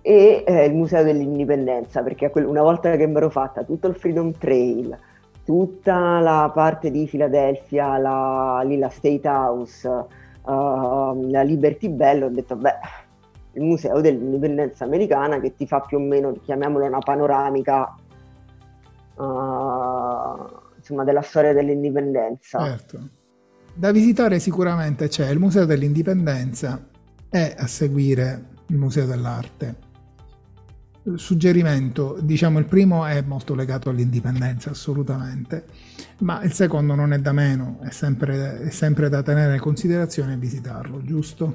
e 0.00 0.44
eh, 0.46 0.64
il 0.64 0.74
museo 0.74 1.02
dell'indipendenza 1.02 2.02
perché 2.02 2.30
una 2.36 2.62
volta 2.62 2.96
che 2.96 3.06
mi 3.06 3.16
ero 3.16 3.28
fatta 3.28 3.64
tutto 3.64 3.88
il 3.88 3.96
Freedom 3.96 4.32
Trail, 4.38 4.96
tutta 5.46 6.18
la 6.18 6.50
parte 6.52 6.90
di 6.90 7.06
Filadelfia, 7.06 7.96
la, 7.98 8.62
lì 8.66 8.78
la 8.78 8.88
State 8.88 9.28
House, 9.28 9.88
uh, 9.88 11.30
la 11.30 11.42
Liberty 11.42 11.88
Bell, 11.88 12.24
ho 12.24 12.28
detto 12.28 12.56
beh 12.56 12.74
il 13.52 13.62
Museo 13.62 14.00
dell'Indipendenza 14.00 14.84
Americana 14.84 15.38
che 15.38 15.54
ti 15.54 15.66
fa 15.66 15.80
più 15.80 15.98
o 15.98 16.00
meno, 16.00 16.32
chiamiamola 16.42 16.86
una 16.86 16.98
panoramica 16.98 17.94
uh, 19.14 19.22
insomma, 20.76 21.04
della 21.04 21.22
storia 21.22 21.52
dell'indipendenza. 21.52 22.58
Certo. 22.64 23.08
Da 23.72 23.92
visitare 23.92 24.40
sicuramente 24.40 25.06
c'è 25.06 25.30
il 25.30 25.38
Museo 25.38 25.64
dell'Indipendenza 25.64 26.84
e 27.30 27.54
a 27.56 27.66
seguire 27.68 28.46
il 28.66 28.76
Museo 28.76 29.06
dell'Arte. 29.06 29.85
Suggerimento, 31.14 32.16
diciamo 32.20 32.58
il 32.58 32.64
primo 32.64 33.06
è 33.06 33.22
molto 33.22 33.54
legato 33.54 33.90
all'indipendenza 33.90 34.70
assolutamente, 34.70 35.64
ma 36.18 36.42
il 36.42 36.52
secondo 36.52 36.96
non 36.96 37.12
è 37.12 37.18
da 37.20 37.32
meno, 37.32 37.78
è 37.82 37.90
sempre, 37.90 38.62
è 38.62 38.70
sempre 38.70 39.08
da 39.08 39.22
tenere 39.22 39.54
in 39.54 39.60
considerazione 39.60 40.32
e 40.32 40.36
visitarlo, 40.36 41.00
giusto? 41.04 41.54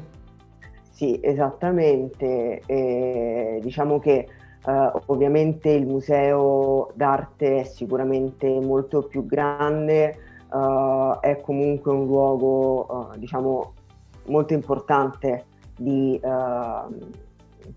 Sì, 0.92 1.20
esattamente. 1.22 2.62
Eh, 2.66 3.60
diciamo 3.62 4.00
che 4.00 4.28
eh, 4.66 4.92
ovviamente 5.08 5.70
il 5.70 5.86
museo 5.86 6.92
d'arte 6.94 7.62
è 7.62 7.64
sicuramente 7.66 8.48
molto 8.48 9.02
più 9.02 9.26
grande, 9.26 10.18
eh, 10.54 11.18
è 11.20 11.42
comunque 11.42 11.92
un 11.92 12.06
luogo, 12.06 13.12
eh, 13.14 13.20
diciamo, 13.20 13.74
molto 14.28 14.54
importante 14.54 15.44
di 15.76 16.18
eh, 16.24 17.20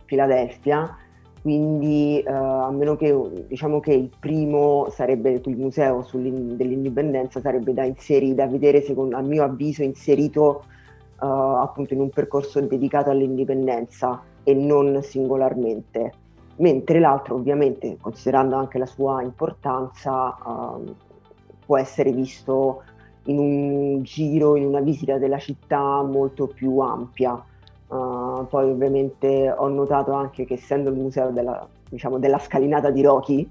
Filadelfia, 0.04 0.98
quindi 1.44 2.20
eh, 2.20 2.32
a 2.32 2.70
meno 2.70 2.96
che 2.96 3.44
diciamo 3.48 3.78
che 3.78 3.92
il 3.92 4.08
primo 4.18 4.88
sarebbe 4.88 5.42
il 5.44 5.56
museo 5.58 6.02
dell'indipendenza 6.10 7.38
sarebbe 7.38 7.74
da 7.74 7.84
inserire, 7.84 8.34
da 8.34 8.46
vedere 8.46 8.80
secondo, 8.80 9.18
a 9.18 9.20
mio 9.20 9.44
avviso 9.44 9.82
inserito 9.82 10.64
uh, 11.20 11.26
appunto 11.26 11.92
in 11.92 12.00
un 12.00 12.08
percorso 12.08 12.62
dedicato 12.62 13.10
all'indipendenza 13.10 14.22
e 14.42 14.54
non 14.54 15.02
singolarmente, 15.02 16.12
mentre 16.56 16.98
l'altro 16.98 17.34
ovviamente 17.34 17.98
considerando 18.00 18.56
anche 18.56 18.78
la 18.78 18.86
sua 18.86 19.20
importanza 19.20 20.38
uh, 20.42 20.94
può 21.66 21.76
essere 21.76 22.10
visto 22.10 22.84
in 23.24 23.36
un 23.36 24.02
giro, 24.02 24.56
in 24.56 24.64
una 24.64 24.80
visita 24.80 25.18
della 25.18 25.38
città 25.38 26.02
molto 26.02 26.46
più 26.46 26.78
ampia. 26.78 27.38
Uh, 27.86 28.46
poi 28.48 28.70
ovviamente 28.70 29.52
ho 29.56 29.68
notato 29.68 30.12
anche 30.12 30.44
che 30.44 30.54
essendo 30.54 30.90
il 30.90 30.96
museo 30.96 31.30
della, 31.30 31.66
diciamo, 31.88 32.18
della 32.18 32.38
scalinata 32.38 32.90
di 32.90 33.02
Rocky, 33.02 33.48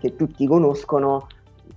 che 0.00 0.16
tutti 0.16 0.46
conoscono, 0.46 1.26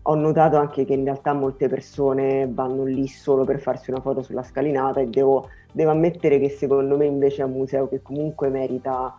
ho 0.04 0.16
notato 0.16 0.58
anche 0.58 0.86
che 0.86 0.94
in 0.94 1.04
realtà 1.04 1.34
molte 1.34 1.68
persone 1.68 2.48
vanno 2.50 2.86
lì 2.86 3.08
solo 3.08 3.44
per 3.44 3.60
farsi 3.60 3.92
una 3.92 4.02
foto 4.02 4.24
sulla 4.24 4.44
scalinata 4.44 5.00
e 5.00 5.08
devo, 5.08 5.50
devo 5.72 5.92
ammettere 5.92 6.40
che 6.40 6.50
secondo 6.50 6.98
me 6.98 7.06
invece 7.06 7.42
è 7.42 7.46
un 7.46 7.52
museo 7.52 7.88
che 7.88 8.02
comunque 8.02 8.50
merita, 8.50 9.16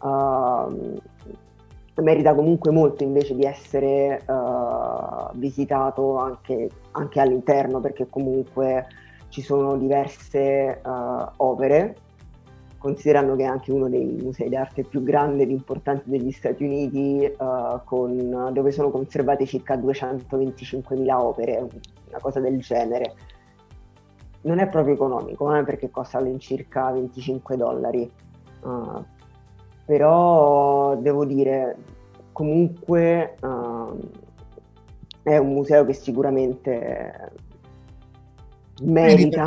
uh, 0.00 1.00
merita 2.02 2.34
comunque 2.34 2.72
molto 2.72 3.04
invece 3.04 3.34
di 3.34 3.44
essere 3.44 4.22
uh, 4.26 5.30
visitato 5.34 6.16
anche, 6.18 6.68
anche, 6.92 7.20
all'interno 7.20 7.80
perché 7.80 8.06
comunque 8.08 8.86
ci 9.28 9.40
sono 9.40 9.76
diverse 9.76 10.80
uh, 10.84 11.24
opere 11.36 11.96
considerando 12.78 13.34
che 13.34 13.42
è 13.42 13.46
anche 13.46 13.72
uno 13.72 13.88
dei 13.88 14.04
musei 14.04 14.48
d'arte 14.48 14.84
più 14.84 15.02
grandi 15.02 15.42
ed 15.42 15.50
importanti 15.50 16.08
degli 16.08 16.30
Stati 16.30 16.64
Uniti, 16.64 17.30
uh, 17.36 17.80
con, 17.84 18.50
dove 18.52 18.70
sono 18.70 18.90
conservate 18.90 19.44
circa 19.46 19.76
225.000 19.76 21.12
opere, 21.12 21.66
una 22.08 22.18
cosa 22.20 22.40
del 22.40 22.60
genere. 22.60 23.14
Non 24.42 24.60
è 24.60 24.68
proprio 24.68 24.94
economico, 24.94 25.52
eh, 25.54 25.64
perché 25.64 25.90
costa 25.90 26.18
all'incirca 26.18 26.92
25 26.92 27.56
dollari, 27.56 28.10
uh, 28.62 29.04
però 29.84 30.96
devo 30.96 31.24
dire, 31.24 31.76
comunque 32.32 33.34
uh, 33.40 33.98
è 35.22 35.36
un 35.36 35.52
museo 35.52 35.84
che 35.84 35.92
sicuramente 35.94 37.32
merita, 38.82 39.42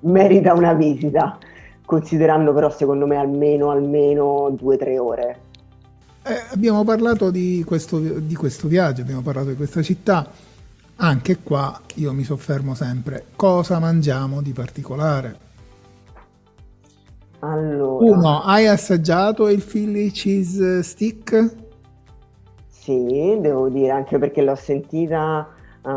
merita 0.00 0.54
una 0.54 0.72
visita 0.72 1.38
considerando 1.88 2.52
però 2.52 2.68
secondo 2.68 3.06
me 3.06 3.16
almeno, 3.16 3.70
almeno 3.70 4.50
due 4.50 4.74
o 4.74 4.78
tre 4.78 4.98
ore. 4.98 5.40
Eh, 6.22 6.44
abbiamo 6.52 6.84
parlato 6.84 7.30
di 7.30 7.64
questo, 7.66 7.98
di 7.98 8.34
questo 8.34 8.68
viaggio, 8.68 9.00
abbiamo 9.00 9.22
parlato 9.22 9.48
di 9.48 9.56
questa 9.56 9.80
città, 9.80 10.30
anche 10.96 11.38
qua 11.38 11.80
io 11.94 12.12
mi 12.12 12.24
soffermo 12.24 12.74
sempre, 12.74 13.28
cosa 13.36 13.78
mangiamo 13.78 14.42
di 14.42 14.52
particolare? 14.52 15.38
Allora. 17.38 18.04
Uno, 18.04 18.42
hai 18.42 18.66
assaggiato 18.66 19.48
il 19.48 19.62
Philly 19.62 20.10
Cheese 20.10 20.82
Stick? 20.82 21.54
Sì, 22.68 23.38
devo 23.40 23.70
dire, 23.70 23.92
anche 23.92 24.18
perché 24.18 24.42
l'ho 24.42 24.56
sentita 24.56 25.56
Uh, 25.80 25.90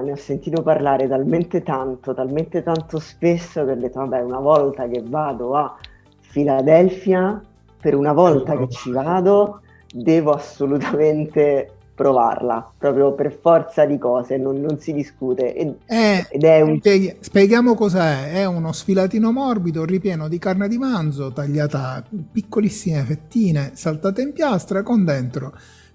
ne 0.00 0.12
ho 0.12 0.16
sentito 0.16 0.62
parlare 0.62 1.08
talmente 1.08 1.62
tanto, 1.62 2.14
talmente 2.14 2.62
tanto 2.62 2.98
spesso 2.98 3.64
che 3.64 3.72
ho 3.72 3.76
detto, 3.76 4.00
vabbè, 4.00 4.20
una 4.22 4.40
volta 4.40 4.88
che 4.88 5.02
vado 5.04 5.54
a 5.54 5.76
Filadelfia, 6.20 7.40
per 7.80 7.94
una 7.94 8.12
volta 8.12 8.56
che 8.56 8.68
ci 8.68 8.90
vado, 8.90 9.62
devo 9.92 10.32
assolutamente 10.32 11.72
provarla, 11.94 12.72
proprio 12.78 13.12
per 13.12 13.30
forza 13.42 13.84
di 13.84 13.98
cose, 13.98 14.38
non, 14.38 14.60
non 14.60 14.78
si 14.78 14.92
discute. 14.92 15.54
Ed, 15.54 15.74
è, 15.84 16.26
ed 16.30 16.44
è 16.44 16.60
un... 16.60 16.80
Spieghiamo 17.20 17.74
cos'è, 17.74 18.32
è 18.32 18.46
uno 18.46 18.72
sfilatino 18.72 19.32
morbido 19.32 19.84
ripieno 19.84 20.28
di 20.28 20.38
carne 20.38 20.68
di 20.68 20.78
manzo 20.78 21.30
tagliata 21.30 22.02
piccolissime 22.32 23.02
fettine, 23.02 23.72
saltate 23.74 24.22
in 24.22 24.32
piastra 24.32 24.82
con 24.82 25.04
dentro 25.04 25.52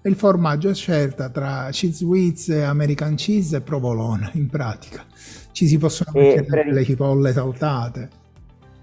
il 0.08 0.14
formaggio 0.14 0.68
è 0.68 0.74
scelta 0.74 1.28
tra 1.28 1.68
cheese 1.70 2.04
whiz, 2.04 2.48
American 2.48 3.16
cheese 3.16 3.56
e 3.56 3.60
provolone, 3.60 4.30
in 4.34 4.48
pratica. 4.48 5.04
Ci 5.52 5.66
si 5.66 5.78
possono 5.78 6.12
mettere 6.14 6.72
le 6.72 6.84
cipolle 6.84 7.32
saltate. 7.32 8.08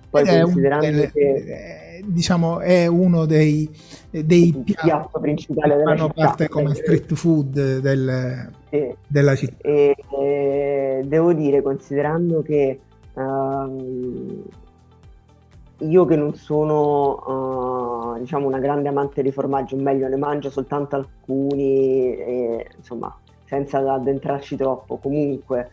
Poi 0.09 0.27
Ed 0.27 0.41
considerando 0.43 0.85
delle, 0.85 1.11
che... 1.11 1.19
Eh, 1.21 2.03
diciamo, 2.05 2.59
è 2.59 2.85
uno 2.87 3.25
dei, 3.25 3.69
dei 4.09 4.51
piatti 4.51 4.87
piatto 4.87 5.19
principali 5.19 5.71
che 5.71 5.83
fanno 5.83 6.09
parte 6.09 6.49
come 6.49 6.75
street 6.75 7.13
food 7.13 7.79
del, 7.79 8.49
sì. 8.69 8.95
della 9.07 9.35
città. 9.35 9.67
E, 9.67 9.95
e, 10.19 11.01
devo 11.05 11.33
dire, 11.33 11.61
considerando 11.61 12.41
che 12.41 12.79
uh, 13.13 14.43
io 15.87 16.05
che 16.05 16.15
non 16.15 16.33
sono 16.35 18.13
uh, 18.15 18.19
diciamo 18.19 18.47
una 18.47 18.59
grande 18.59 18.89
amante 18.89 19.21
di 19.21 19.31
formaggio, 19.31 19.75
o 19.75 19.79
meglio 19.79 20.07
ne 20.07 20.17
mangio 20.17 20.49
soltanto 20.49 20.95
alcuni, 20.95 22.15
e, 22.15 22.67
insomma, 22.77 23.15
senza 23.45 23.79
addentrarci 23.79 24.55
troppo. 24.55 24.97
Comunque, 24.97 25.69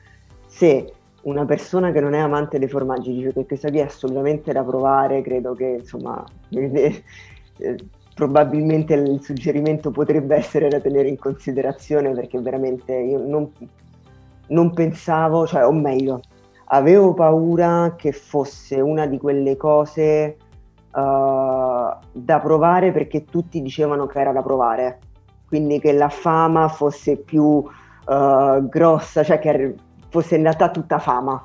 se 0.47 0.93
una 1.23 1.45
persona 1.45 1.93
che 1.93 2.01
non 2.01 2.15
è 2.15 2.19
amante 2.19 2.59
dei 2.59 2.69
formaggi 2.69 3.13
dice 3.13 3.33
che 3.33 3.47
questa 3.47 3.69
via 3.69 3.83
è 3.83 3.87
assolutamente 3.87 4.53
da 4.53 4.63
provare, 4.63 5.23
credo 5.23 5.55
che 5.55 5.79
insomma 5.81 6.25
eh, 6.51 7.03
probabilmente 8.15 8.95
il 8.95 9.23
suggerimento 9.23 9.91
potrebbe 9.91 10.37
essere 10.37 10.69
da 10.69 10.81
tenere 10.81 11.09
in 11.09 11.19
considerazione 11.19 12.13
perché 12.13 12.39
veramente 12.39 12.95
io 12.95 13.19
non, 13.19 13.51
non 14.49 14.73
pensavo, 14.73 15.47
cioè 15.47 15.67
o 15.67 15.73
meglio, 15.73 16.21
avevo 16.73 17.15
paura 17.15 17.95
che 17.97 18.13
fosse 18.13 18.81
una 18.81 19.07
di 19.07 19.19
quelle 19.19 19.57
cose 19.57 20.37
uh, 20.93 21.01
da 22.13 22.41
provare 22.41 22.93
perché 22.93 23.25
tutti 23.25 23.61
dicevano 23.61 24.07
che 24.07 24.21
era 24.21 24.33
da 24.33 24.43
provare, 24.43 24.99
quindi 25.49 25.81
che 25.81 25.93
la 25.93 26.09
fama 26.09 26.69
fosse 26.69 27.17
più 27.17 27.45
uh, 27.45 28.69
grossa, 28.69 29.23
cioè 29.23 29.39
che 29.39 29.75
fosse 30.09 30.37
in 30.37 30.43
realtà 30.43 30.71
tutta 30.71 30.99
fama. 30.99 31.45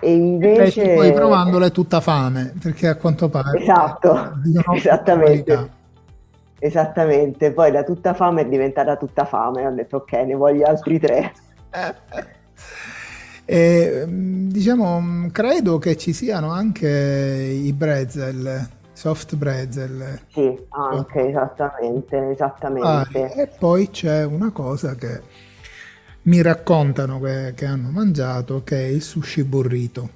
E 0.00 0.12
invece... 0.12 0.92
E 0.92 0.94
poi 0.94 1.12
provandolo 1.12 1.64
è 1.64 1.70
tutta 1.70 2.00
fame, 2.00 2.52
perché 2.60 2.88
a 2.88 2.96
quanto 2.96 3.28
pare... 3.28 3.58
Esatto, 3.60 4.40
esattamente. 4.74 5.74
Esattamente, 6.58 7.52
poi 7.52 7.70
da 7.70 7.84
tutta 7.84 8.12
fame 8.12 8.42
è 8.42 8.48
diventata 8.48 8.96
tutta 8.96 9.24
fame, 9.24 9.66
ho 9.66 9.70
detto 9.70 9.98
ok, 9.98 10.12
ne 10.12 10.34
voglio 10.34 10.66
altri 10.66 10.98
tre. 10.98 11.32
E, 13.48 14.02
mm, 14.04 14.48
diciamo, 14.48 15.28
credo 15.30 15.78
che 15.78 15.96
ci 15.96 16.12
siano 16.12 16.50
anche 16.50 16.88
i 16.88 17.72
brezel, 17.72 18.68
soft 18.92 19.36
brezel. 19.36 20.18
Sì, 20.32 20.58
anche, 20.70 21.28
esattamente, 21.28 22.30
esattamente. 22.30 23.32
Ah, 23.32 23.40
e 23.40 23.46
poi 23.56 23.88
c'è 23.90 24.24
una 24.24 24.50
cosa 24.50 24.96
che 24.96 25.20
mi 26.22 26.42
raccontano 26.42 27.20
che, 27.20 27.52
che 27.54 27.66
hanno 27.66 27.90
mangiato, 27.90 28.64
che 28.64 28.78
è 28.78 28.88
il 28.88 29.00
sushi 29.00 29.44
burrito. 29.44 30.08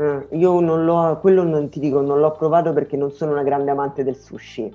Mm, 0.00 0.20
io 0.30 0.60
non 0.60 0.84
l'ho, 0.84 1.18
quello 1.20 1.42
non 1.42 1.68
ti 1.70 1.80
dico, 1.80 2.00
non 2.00 2.20
l'ho 2.20 2.32
provato 2.32 2.72
perché 2.72 2.96
non 2.96 3.10
sono 3.10 3.32
una 3.32 3.42
grande 3.42 3.72
amante 3.72 4.04
del 4.04 4.16
sushi, 4.16 4.72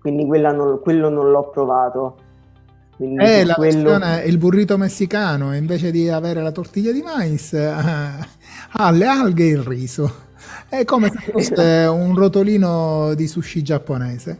quindi 0.00 0.24
non, 0.24 0.80
quello 0.80 1.10
non 1.10 1.30
l'ho 1.30 1.50
provato 1.50 2.16
quindi 3.00 3.24
eh, 3.24 3.44
la 3.44 3.54
quello... 3.54 3.92
versione, 3.92 4.24
il 4.24 4.36
burrito 4.36 4.76
messicano, 4.76 5.54
invece 5.54 5.90
di 5.90 6.10
avere 6.10 6.42
la 6.42 6.52
tortiglia 6.52 6.92
di 6.92 7.00
mais, 7.00 7.54
ha 7.54 8.90
le 8.92 9.06
alghe 9.06 9.44
e 9.44 9.48
il 9.48 9.62
riso. 9.62 10.28
È 10.68 10.84
come 10.84 11.08
se 11.08 11.18
fosse 11.32 11.86
un 11.90 12.14
rotolino 12.14 13.14
di 13.14 13.26
sushi 13.26 13.62
giapponese. 13.62 14.38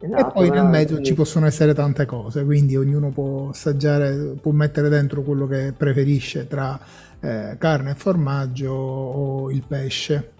Esatto, 0.00 0.18
e 0.18 0.32
poi 0.32 0.50
nel 0.50 0.64
mezzo 0.64 0.94
quindi... 0.94 1.04
ci 1.10 1.14
possono 1.14 1.46
essere 1.46 1.72
tante 1.72 2.06
cose, 2.06 2.44
quindi 2.44 2.74
ognuno 2.74 3.10
può 3.10 3.50
assaggiare, 3.50 4.34
può 4.40 4.50
mettere 4.50 4.88
dentro 4.88 5.22
quello 5.22 5.46
che 5.46 5.72
preferisce 5.76 6.48
tra 6.48 6.76
eh, 7.20 7.54
carne 7.56 7.92
e 7.92 7.94
formaggio 7.94 8.72
o 8.72 9.50
il 9.52 9.62
pesce. 9.64 10.32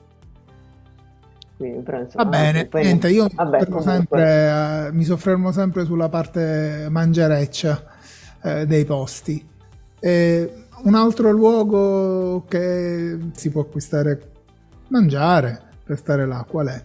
Quindi, 1.61 1.83
però, 1.83 2.01
insomma, 2.01 2.25
Va 2.25 2.31
bene, 2.31 2.65
poi... 2.65 2.85
niente, 2.85 3.11
io 3.11 3.29
Vabbè, 3.35 3.59
mi, 3.59 3.65
soffermo 3.65 3.81
sempre, 3.83 4.51
uh, 4.51 4.95
mi, 4.95 5.05
soffermo 5.05 5.53
sempre, 5.53 5.85
sulla 5.85 6.09
parte 6.09 6.87
mangereccia 6.89 7.85
uh, 8.41 8.65
dei 8.65 8.87
posti. 8.87 9.47
E 9.99 10.53
un 10.85 10.95
altro 10.95 11.31
luogo 11.31 12.47
che 12.49 13.19
si 13.35 13.51
può 13.51 13.61
acquistare 13.61 14.23
mangiare 14.89 15.61
per 15.85 15.99
stare 15.99 16.25
là, 16.25 16.47
qual 16.49 16.69
è? 16.69 16.83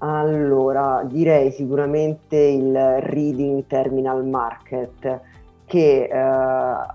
Allora, 0.00 1.02
direi 1.08 1.50
sicuramente 1.50 2.36
il 2.36 2.76
Reading 3.00 3.64
Terminal 3.66 4.22
Market, 4.26 5.20
che 5.64 6.10
eh, 6.12 6.86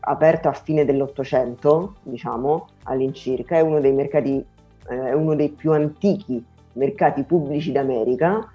aperto 0.00 0.48
a 0.48 0.52
fine 0.52 0.84
dell'Ottocento, 0.84 1.94
diciamo, 2.02 2.66
all'incirca, 2.82 3.56
è 3.56 3.60
uno 3.60 3.80
dei 3.80 3.92
mercati 3.92 4.36
eh, 4.36 4.59
è 4.86 5.12
uno 5.12 5.34
dei 5.34 5.50
più 5.50 5.72
antichi 5.72 6.44
mercati 6.74 7.22
pubblici 7.24 7.72
d'America, 7.72 8.48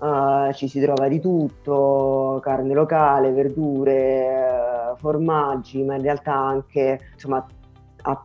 uh, 0.00 0.52
ci 0.52 0.68
si 0.68 0.80
trova 0.80 1.08
di 1.08 1.20
tutto, 1.20 2.40
carne 2.42 2.74
locale, 2.74 3.30
verdure, 3.32 4.92
uh, 4.92 4.96
formaggi, 4.96 5.82
ma 5.82 5.94
in 5.96 6.02
realtà 6.02 6.34
anche 6.34 6.98
insomma, 7.12 7.44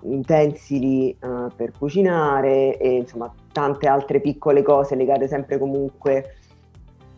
utensili 0.01 1.15
uh, 1.21 1.47
per 1.55 1.71
cucinare 1.77 2.77
e 2.77 2.95
insomma 2.95 3.31
tante 3.51 3.87
altre 3.87 4.21
piccole 4.21 4.63
cose 4.63 4.95
legate 4.95 5.27
sempre 5.27 5.57
comunque 5.57 6.35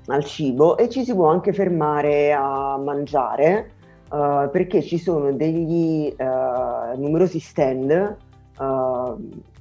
al 0.07 0.23
cibo. 0.23 0.77
E 0.77 0.89
ci 0.89 1.03
si 1.03 1.13
può 1.13 1.27
anche 1.27 1.53
fermare 1.53 2.33
a 2.33 2.77
mangiare 2.77 3.71
uh, 4.09 4.49
perché 4.51 4.81
ci 4.81 4.97
sono 4.97 5.31
degli 5.31 6.13
numerosi 6.17 7.39
stand, 7.39 8.15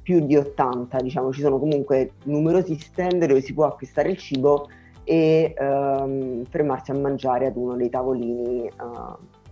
più 0.07 0.25
di 0.25 0.37
80 0.37 1.01
diciamo, 1.01 1.33
ci 1.33 1.41
sono 1.41 1.59
comunque 1.59 2.13
numerosi 2.27 2.79
stand 2.79 3.25
dove 3.25 3.41
si 3.41 3.53
può 3.53 3.65
acquistare 3.65 4.11
il 4.11 4.17
cibo 4.17 4.69
e 5.03 5.53
um, 5.59 6.45
fermarsi 6.45 6.93
a 6.93 6.95
mangiare 6.95 7.47
ad 7.47 7.57
uno 7.57 7.75
dei 7.75 7.91
tavolini 7.91 8.71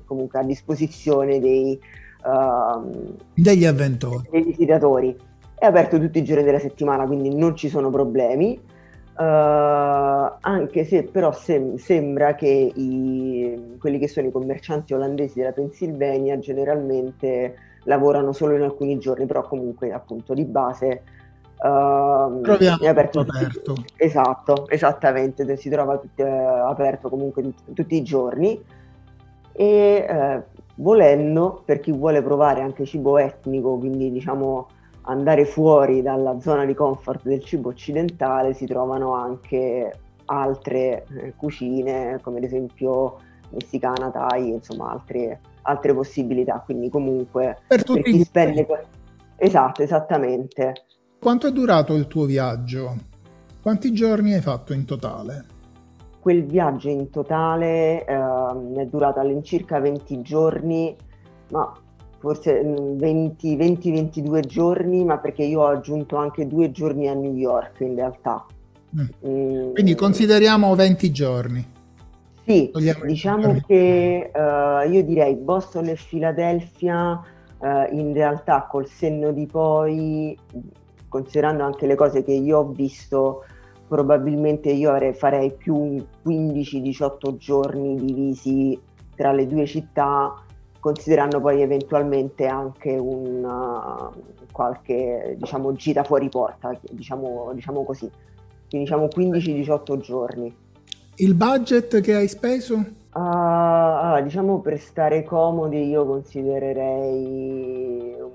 comunque 0.05 0.39
a 0.39 0.45
disposizione 0.45 1.41
dei, 1.41 1.77
degli 3.35 3.65
avventori, 3.65 4.29
dei 4.31 4.45
visitatori. 4.45 5.17
È 5.57 5.67
aperto 5.67 5.99
tutti 5.99 6.19
i 6.19 6.25
giorni 6.25 6.45
della 6.45 6.61
settimana, 6.61 7.05
quindi 7.05 7.35
non 7.35 7.57
ci 7.57 7.69
sono 7.69 7.91
problemi. 7.91 8.57
Uh, 9.17 9.23
anche 10.41 10.85
se 10.85 11.03
però 11.05 11.33
sem- 11.33 11.77
sembra 11.77 12.37
che 12.37 12.73
i, 12.75 13.77
quelli 13.81 13.99
che 13.99 14.09
sono 14.09 14.29
i 14.29 14.33
commercianti 14.33 14.93
olandesi 14.93 15.39
della 15.39 15.53
Pennsylvania 15.53 16.39
generalmente 16.39 17.74
lavorano 17.85 18.33
solo 18.33 18.55
in 18.55 18.63
alcuni 18.63 18.99
giorni, 18.99 19.27
però 19.27 19.43
comunque 19.43 19.93
appunto 19.93 20.35
di 20.35 20.45
base 20.45 21.03
uh, 21.59 22.41
è 22.41 22.87
aperto, 22.87 23.21
aperto. 23.21 23.75
Esatto, 23.97 24.69
esattamente, 24.69 25.57
si 25.57 25.69
trova 25.69 25.99
tutti, 25.99 26.23
uh, 26.23 26.27
aperto 26.27 27.09
comunque 27.09 27.43
tutti, 27.43 27.73
tutti 27.73 27.97
i 27.97 28.03
giorni 28.03 28.63
e 29.53 30.07
uh, 30.09 30.61
volendo 30.77 31.63
per 31.65 31.81
chi 31.81 31.93
vuole 31.93 32.23
provare 32.23 32.61
anche 32.61 32.85
cibo 32.85 33.19
etnico, 33.19 33.79
quindi 33.79 34.11
diciamo 34.11 34.69
andare 35.03 35.45
fuori 35.45 36.03
dalla 36.03 36.41
zona 36.41 36.65
di 36.65 36.75
comfort 36.75 37.23
del 37.25 37.45
cibo 37.45 37.69
occidentale 37.69 38.55
si 38.55 38.67
trovano 38.67 39.13
anche 39.13 39.93
altre 40.27 41.05
eh, 41.19 41.35
cucine 41.37 42.19
come 42.23 42.39
ad 42.39 42.45
esempio 42.45 43.19
messicana, 43.51 44.11
thai, 44.11 44.51
insomma 44.51 44.91
altre, 44.91 45.41
altre 45.65 45.95
possibilità, 45.95 46.63
quindi 46.65 46.89
comunque 46.89 47.59
per, 47.67 47.83
per 47.83 48.03
chi 48.03 48.25
spende... 48.25 48.67
Esatto, 49.37 49.83
esattamente. 49.83 50.73
Quanto 51.19 51.47
è 51.47 51.53
durato 51.53 51.95
il 51.95 52.07
tuo 52.07 52.25
viaggio? 52.25 52.97
Quanti 53.61 53.93
giorni 53.93 54.35
hai 54.35 54.41
fatto 54.41 54.73
in 54.73 54.85
totale? 54.85 55.47
Quel 56.21 56.45
viaggio 56.45 56.89
in 56.89 57.11
totale 57.11 58.05
eh, 58.05 58.15
è 58.77 58.87
durato 58.87 59.21
all'incirca 59.21 59.81
20 59.81 60.23
giorni, 60.23 60.95
ma 61.51 61.73
forse 62.19 62.63
20-22 62.63 64.29
mm, 64.29 64.39
giorni, 64.41 65.05
ma 65.05 65.19
perché 65.19 65.45
io 65.45 65.61
ho 65.61 65.67
aggiunto 65.67 66.17
anche 66.17 66.47
due 66.47 66.71
giorni 66.71 67.09
a 67.09 67.15
New 67.15 67.35
York 67.35 67.81
in 67.81 67.95
realtà. 67.95 68.45
Mm. 68.97 69.29
Mm. 69.29 69.73
Quindi 69.73 69.95
consideriamo 69.95 70.75
20 70.75 71.11
giorni. 71.11 71.67
Sì, 72.47 72.71
diciamo 73.07 73.59
che 73.67 74.31
uh, 74.33 74.91
io 74.91 75.03
direi 75.03 75.35
Boston 75.35 75.89
e 75.89 75.97
Philadelphia 75.97 77.13
uh, 77.59 77.67
in 77.91 78.13
realtà 78.13 78.67
col 78.69 78.87
senno 78.87 79.33
di 79.33 79.47
poi, 79.47 80.37
considerando 81.09 81.65
anche 81.65 81.87
le 81.87 81.95
cose 81.95 82.23
che 82.23 82.33
io 82.33 82.59
ho 82.59 82.69
visto, 82.69 83.45
probabilmente 83.89 84.71
io 84.71 84.91
avrei, 84.91 85.15
farei 85.15 85.53
più 85.53 86.05
15-18 86.27 87.37
giorni 87.37 87.95
divisi 87.97 88.79
tra 89.15 89.33
le 89.33 89.47
due 89.47 89.65
città 89.65 90.45
considerando 90.85 91.41
poi 91.41 91.63
eventualmente 91.63 92.45
anche 92.45 92.95
una 92.95 94.11
qualche 94.53 95.35
diciamo, 95.39 95.73
gira 95.73 96.05
fuori 96.05 96.29
porta, 96.29 96.79
diciamo, 96.91 97.53
diciamo 97.55 97.85
così. 97.85 98.11
Quindi 98.69 98.87
diciamo 98.87 99.07
15-18 99.07 99.97
giorni. 99.97 100.55
Il 101.17 101.35
budget 101.35 102.01
che 102.01 102.15
hai 102.15 102.27
speso? 102.27 102.75
Uh, 103.13 104.21
diciamo 104.25 104.61
per 104.61 104.81
stare 104.81 105.23
comodi 105.23 105.89
io 105.89 106.05
considererei 106.05 108.17
un, 108.19 108.33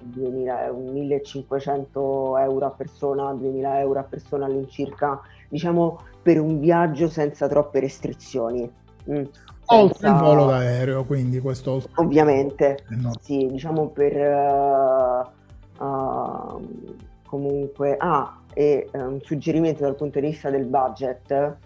2000, 0.00 0.70
un 0.70 0.92
1500 0.92 2.38
euro 2.38 2.66
a 2.66 2.70
persona, 2.70 3.32
2000 3.32 3.80
euro 3.80 4.00
a 4.00 4.02
persona 4.02 4.44
all'incirca, 4.44 5.18
diciamo 5.48 6.00
per 6.20 6.38
un 6.38 6.60
viaggio 6.60 7.08
senza 7.08 7.48
troppe 7.48 7.80
restrizioni. 7.80 8.70
Mm. 9.10 9.24
Oltre 9.66 10.08
il 10.08 10.16
volo 10.16 10.46
d'aereo, 10.46 11.04
quindi 11.04 11.40
questo... 11.40 11.82
Ovviamente, 11.94 12.84
eh, 12.90 12.96
no. 12.96 13.12
sì, 13.22 13.48
diciamo 13.50 13.88
per... 13.88 15.32
Uh, 15.78 15.82
uh, 15.82 16.62
comunque... 17.26 17.96
Ah, 17.98 18.40
e 18.54 18.88
uh, 18.92 18.98
un 18.98 19.20
suggerimento 19.20 19.82
dal 19.82 19.96
punto 19.96 20.20
di 20.20 20.28
vista 20.28 20.48
del 20.48 20.66
budget, 20.66 21.56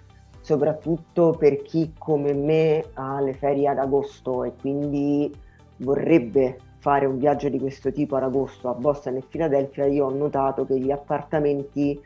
soprattutto 0.41 1.37
per 1.39 1.63
chi 1.63 1.93
come 1.97 2.33
me 2.33 2.85
ha 2.95 3.21
le 3.21 3.35
ferie 3.35 3.69
ad 3.69 3.79
agosto 3.79 4.45
e 4.45 4.55
quindi 4.59 5.33
vorrebbe 5.79 6.59
fare 6.79 7.07
un 7.07 7.19
viaggio 7.19 7.49
di 7.49 7.59
questo 7.59 7.93
tipo 7.93 8.17
ad 8.17 8.23
agosto 8.23 8.69
a 8.69 8.75
Boston 8.75 9.17
e 9.17 9.25
Filadelfia, 9.29 9.87
io 9.87 10.07
ho 10.07 10.15
notato 10.15 10.65
che 10.65 10.79
gli 10.79 10.91
appartamenti 10.91 12.01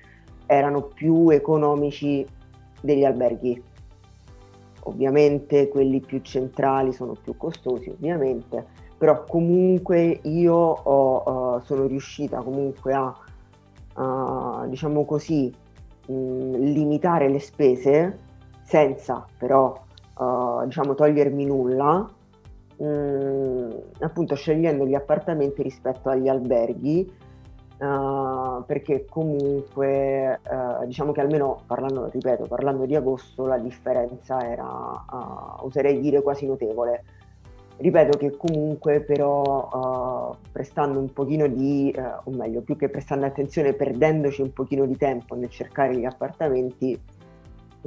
erano 0.47 0.83
più 0.83 1.29
economici 1.31 2.27
degli 2.81 3.05
alberghi. 3.05 3.63
Ovviamente 4.85 5.69
quelli 5.69 6.01
più 6.01 6.21
centrali 6.23 6.93
sono 6.93 7.15
più 7.23 7.37
costosi, 7.37 7.91
ovviamente, 7.91 8.67
però 8.99 9.25
comunque 9.25 10.21
io 10.23 10.55
ho, 10.55 11.57
uh, 11.57 11.61
sono 11.61 11.87
riuscita 11.87 12.41
comunque 12.41 12.93
a, 12.93 13.15
uh, 13.97 14.69
diciamo 14.69 15.05
così, 15.05 15.53
mh, 16.07 16.57
limitare 16.57 17.29
le 17.29 17.41
spese 17.41 18.19
senza 18.63 19.27
però 19.39 19.75
uh, 20.19 20.65
diciamo 20.65 20.95
togliermi 20.95 21.45
nulla, 21.45 22.09
mh, 22.77 23.69
appunto 24.01 24.35
scegliendo 24.35 24.87
gli 24.87 24.95
appartamenti 24.95 25.63
rispetto 25.63 26.09
agli 26.09 26.29
alberghi 26.29 27.13
uh, 27.79 28.65
perché 28.65 29.05
comunque 29.09 30.41
uh, 30.49 30.87
diciamo 30.87 31.13
che 31.13 31.21
almeno 31.21 31.63
parlando, 31.67 32.09
ripeto, 32.11 32.47
parlando 32.47 32.87
di 32.87 32.95
agosto 32.95 33.47
la 33.47 33.59
differenza 33.59 34.41
era, 34.49 34.65
uh, 34.65 35.65
oserei 35.67 36.01
dire, 36.01 36.23
quasi 36.23 36.47
notevole. 36.47 37.05
Ripeto 37.83 38.17
che 38.17 38.37
comunque 38.37 39.01
però 39.01 40.37
prestando 40.53 41.01
un 41.01 41.13
pochino 41.13 41.49
di, 41.49 41.93
o 41.97 42.31
meglio, 42.31 42.61
più 42.61 42.77
che 42.77 42.89
prestando 42.89 43.27
attenzione, 43.27 43.73
perdendoci 43.73 44.41
un 44.41 44.53
pochino 44.53 44.87
di 44.87 44.97
tempo 44.97 45.35
nel 45.35 45.51
cercare 45.51 45.97
gli 45.97 46.05
appartamenti, 46.05 46.97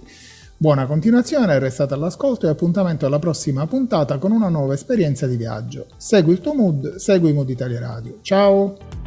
Buona 0.57 0.85
continuazione, 0.85 1.59
restate 1.59 1.93
all'ascolto 1.93 2.47
e 2.47 2.49
appuntamento 2.49 3.05
alla 3.05 3.19
prossima 3.19 3.67
puntata 3.67 4.17
con 4.17 4.31
una 4.31 4.49
nuova 4.49 4.73
esperienza 4.73 5.27
di 5.27 5.37
viaggio. 5.37 5.85
Segui 5.95 6.33
il 6.33 6.41
tuo 6.41 6.55
mood, 6.55 6.95
segui 6.95 7.31
Mood 7.31 7.49
Italia 7.49 7.79
Radio. 7.79 8.17
Ciao! 8.21 9.06